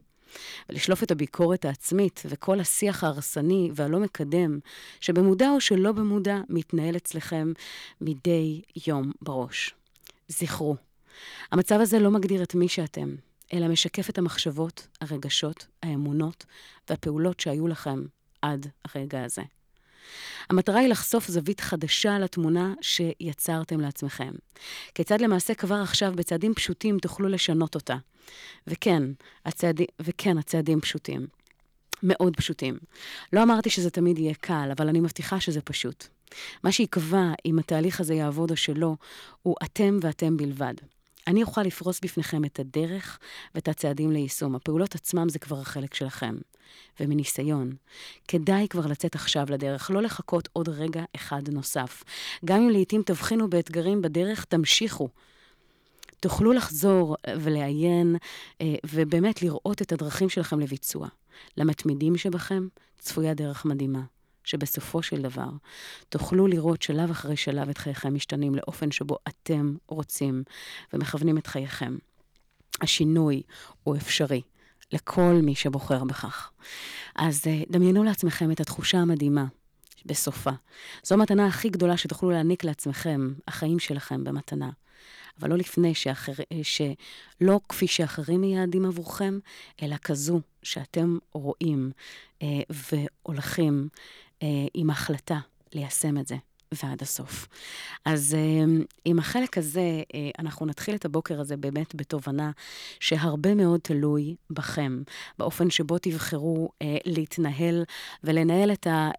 [0.69, 4.59] ולשלוף את הביקורת העצמית וכל השיח ההרסני והלא מקדם,
[4.99, 7.53] שבמודע או שלא במודע מתנהל אצלכם
[8.01, 9.73] מדי יום בראש.
[10.27, 10.75] זכרו,
[11.51, 13.15] המצב הזה לא מגדיר את מי שאתם,
[13.53, 16.45] אלא משקף את המחשבות, הרגשות, האמונות
[16.89, 18.03] והפעולות שהיו לכם
[18.41, 19.41] עד הרגע הזה.
[20.49, 24.31] המטרה היא לחשוף זווית חדשה על התמונה שיצרתם לעצמכם.
[24.95, 27.95] כיצד למעשה כבר עכשיו בצעדים פשוטים תוכלו לשנות אותה.
[28.67, 29.03] וכן,
[29.45, 31.27] הצעדים, וכן, הצעדים פשוטים.
[32.03, 32.77] מאוד פשוטים.
[33.33, 36.07] לא אמרתי שזה תמיד יהיה קל, אבל אני מבטיחה שזה פשוט.
[36.63, 38.95] מה שיקבע אם התהליך הזה יעבוד או שלא,
[39.41, 40.73] הוא אתם ואתם בלבד.
[41.27, 43.19] אני אוכל לפרוס בפניכם את הדרך
[43.55, 44.55] ואת הצעדים ליישום.
[44.55, 46.35] הפעולות עצמם זה כבר החלק שלכם.
[46.99, 47.75] ומניסיון,
[48.27, 52.03] כדאי כבר לצאת עכשיו לדרך, לא לחכות עוד רגע אחד נוסף.
[52.45, 55.09] גם אם לעתים תבחינו באתגרים בדרך, תמשיכו.
[56.19, 58.15] תוכלו לחזור ולעיין
[58.61, 61.07] אה, ובאמת לראות את הדרכים שלכם לביצוע.
[61.57, 62.67] למתמידים שבכם
[62.99, 64.01] צפויה דרך מדהימה.
[64.43, 65.49] שבסופו של דבר
[66.09, 70.43] תוכלו לראות שלב אחרי שלב את חייכם משתנים לאופן שבו אתם רוצים
[70.93, 71.97] ומכוונים את חייכם.
[72.81, 73.41] השינוי
[73.83, 74.41] הוא אפשרי
[74.91, 76.51] לכל מי שבוחר בכך.
[77.15, 79.45] אז אה, דמיינו לעצמכם את התחושה המדהימה
[80.05, 80.51] בסופה.
[81.03, 84.69] זו המתנה הכי גדולה שתוכלו להעניק לעצמכם, החיים שלכם במתנה.
[85.39, 89.39] אבל לא לפני שאחר, אה, שלא כפי שאחרים מייעדים עבורכם,
[89.81, 91.91] אלא כזו שאתם רואים
[92.41, 93.89] אה, והולכים
[94.73, 95.39] עם החלטה
[95.73, 96.35] ליישם את זה.
[96.71, 97.47] ועד הסוף.
[98.05, 102.51] אז אה, עם החלק הזה, אה, אנחנו נתחיל את הבוקר הזה באמת בתובנה
[102.99, 105.01] שהרבה מאוד תלוי בכם,
[105.39, 107.83] באופן שבו תבחרו אה, להתנהל
[108.23, 109.09] ולנהל את, ה,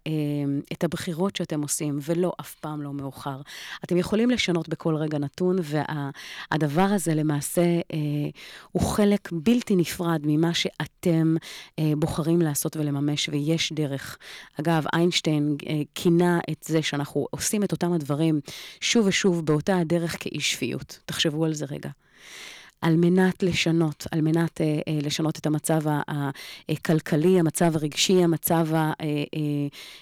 [0.73, 3.41] את הבחירות שאתם עושים, ולא, אף פעם לא מאוחר.
[3.83, 7.61] אתם יכולים לשנות בכל רגע נתון, והדבר וה, הזה למעשה
[8.71, 11.35] הוא חלק בלתי נפרד ממה שאתם
[11.97, 14.17] בוחרים לעשות ולממש, ויש דרך.
[14.59, 15.57] אגב, איינשטיין
[15.95, 18.39] כינה את זה שאנחנו עושים את אותם הדברים
[18.81, 20.99] שוב ושוב באותה הדרך כאי שפיות.
[21.05, 21.89] תחשבו על זה רגע.
[22.83, 25.81] על מנת לשנות, על מנת אה, אה, לשנות את המצב
[26.69, 28.67] הכלכלי, המצב הרגשי, המצב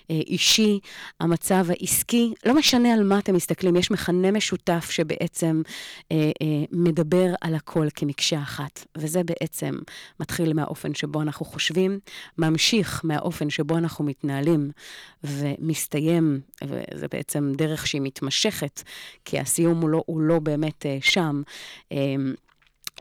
[0.10, 0.80] האישי,
[1.20, 2.34] המצב העסקי.
[2.46, 5.62] לא משנה על מה אתם מסתכלים, יש מכנה משותף שבעצם
[6.72, 8.86] מדבר על הכל כמקשה אחת.
[8.98, 9.80] וזה בעצם
[10.20, 12.00] מתחיל מהאופן שבו אנחנו חושבים,
[12.38, 14.72] ממשיך מהאופן שבו אנחנו מתנהלים,
[15.24, 18.82] ומסתיים, וזה בעצם דרך שהיא מתמשכת,
[19.26, 21.42] כי הסיום הוא לא, הוא לא באמת שם.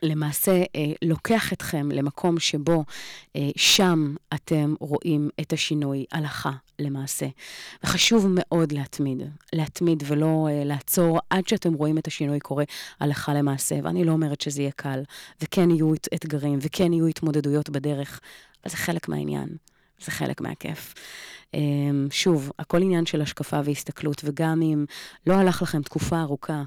[0.03, 2.85] למעשה אה, לוקח אתכם למקום שבו
[3.37, 7.27] אה, שם אתם רואים את השינוי הלכה למעשה.
[7.85, 9.23] וחשוב מאוד להתמיד,
[9.53, 12.65] להתמיד ולא אה, לעצור עד שאתם רואים את השינוי קורה
[13.01, 13.77] הלכה למעשה.
[13.83, 15.03] ואני לא אומרת שזה יהיה קל,
[15.43, 18.21] וכן יהיו אתגרים, וכן יהיו התמודדויות בדרך,
[18.63, 19.49] אבל זה חלק מהעניין,
[20.05, 20.95] זה חלק מהכיף.
[21.55, 21.61] אה,
[22.11, 24.85] שוב, הכל עניין של השקפה והסתכלות, וגם אם
[25.27, 26.63] לא הלך לכם תקופה ארוכה,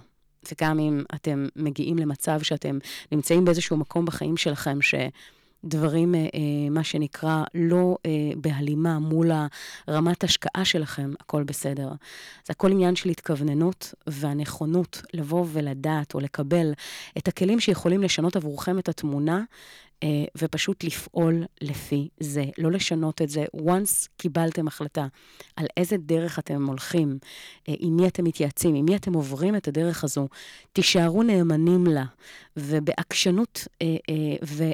[0.51, 2.77] וגם אם אתם מגיעים למצב שאתם
[3.11, 9.31] נמצאים באיזשהו מקום בחיים שלכם, שדברים, אה, אה, מה שנקרא, לא אה, בהלימה מול
[9.87, 11.87] הרמת השקעה שלכם, הכל בסדר.
[12.45, 16.73] זה הכל עניין של התכווננות והנכונות לבוא ולדעת או לקבל
[17.17, 19.43] את הכלים שיכולים לשנות עבורכם את התמונה
[20.37, 23.45] ופשוט לפעול לפי זה, לא לשנות את זה.
[23.57, 25.07] once קיבלתם החלטה
[25.55, 27.17] על איזה דרך אתם הולכים,
[27.69, 30.27] אה, עם מי אתם מתייעצים, עם מי אתם עוברים את הדרך הזו,
[30.73, 32.05] תישארו נאמנים לה,
[32.57, 33.87] ובעקשנות אה,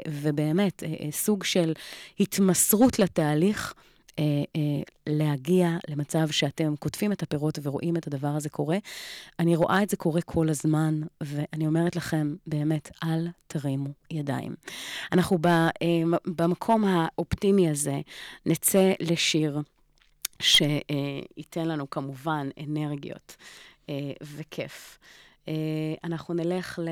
[0.07, 1.73] ובאמת סוג של
[2.19, 3.73] התמסרות לתהליך.
[4.19, 4.23] אה,
[4.55, 8.77] אה, להגיע למצב שאתם קוטפים את הפירות ורואים את הדבר הזה קורה.
[9.39, 14.55] אני רואה את זה קורה כל הזמן, ואני אומרת לכם, באמת, אל תרימו ידיים.
[15.11, 15.69] אנחנו ב, אה,
[16.25, 17.99] במקום האופטימי הזה
[18.45, 19.61] נצא לשיר
[20.39, 23.35] שייתן לנו כמובן אנרגיות
[24.21, 24.99] וכיף.
[26.03, 26.89] אנחנו נלך ל...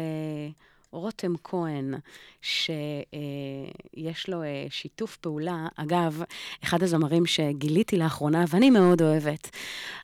[0.97, 1.93] רותם כהן,
[2.41, 6.23] שיש לו אה, שיתוף פעולה, אגב,
[6.63, 9.49] אחד הזמרים שגיליתי לאחרונה, ואני מאוד אוהבת,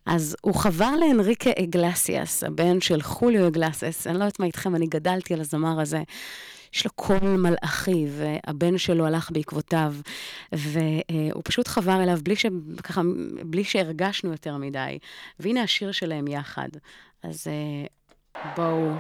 [0.06, 4.88] אז הוא חבר לאנריקה אגלסיאס, הבן של חוליו אגלסיאס, אני לא יודעת מה איתכם, אני
[4.88, 6.04] גדלתי על הזמר הזה.
[6.74, 9.96] יש לו קול מלאכי, והבן שלו הלך בעקבותיו,
[10.52, 12.46] והוא פשוט חבר אליו בלי, ש...
[12.84, 13.02] ככה,
[13.46, 15.00] בלי שהרגשנו יותר מדי.
[15.40, 16.70] והנה השיר שלהם יחד.
[17.24, 17.86] אז אה,
[18.56, 18.94] בואו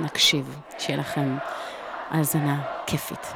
[0.00, 1.36] נקשיב, שיהיה לכם
[2.10, 3.26] האזנה כיפית.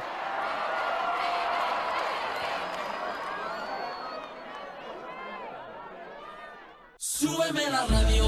[7.17, 8.25] Súbeme la radio.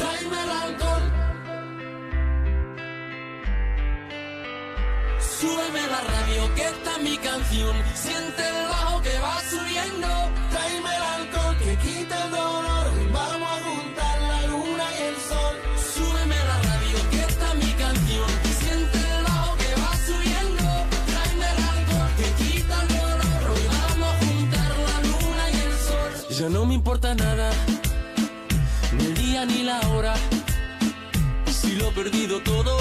[0.00, 1.04] Tráeme el alcohol.
[5.36, 7.74] Súbeme la radio, que está mi canción.
[29.40, 30.14] Día ni la hora.
[31.46, 32.76] Si lo he perdido todo,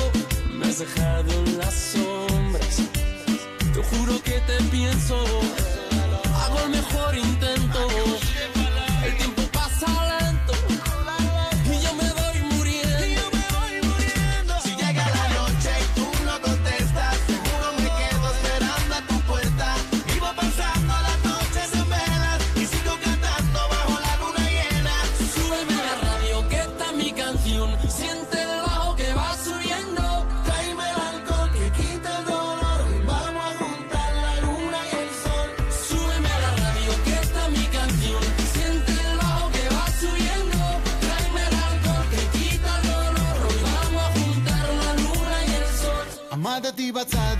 [0.53, 2.81] me has dejado en las sombras.
[3.73, 5.15] Te juro que te pienso,
[6.35, 7.48] hago el mejor intento.
[46.69, 47.35] עמדתי בצד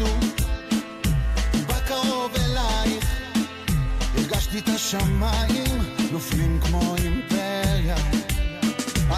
[1.54, 3.06] ובא קרוב אלייך.
[4.16, 7.96] הרגשתי את השמיים נופלים כמו אימפריה.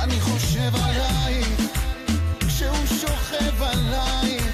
[0.04, 1.48] אני חושב עלייך
[2.48, 4.51] כשהוא שוכב עלייך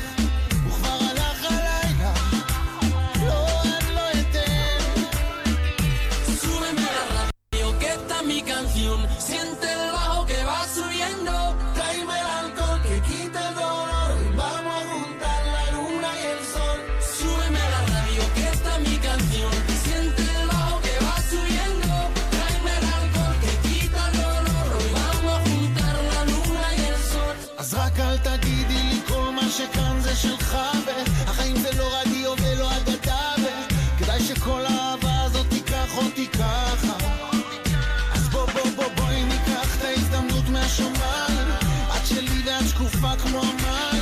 [43.18, 43.97] come on, man.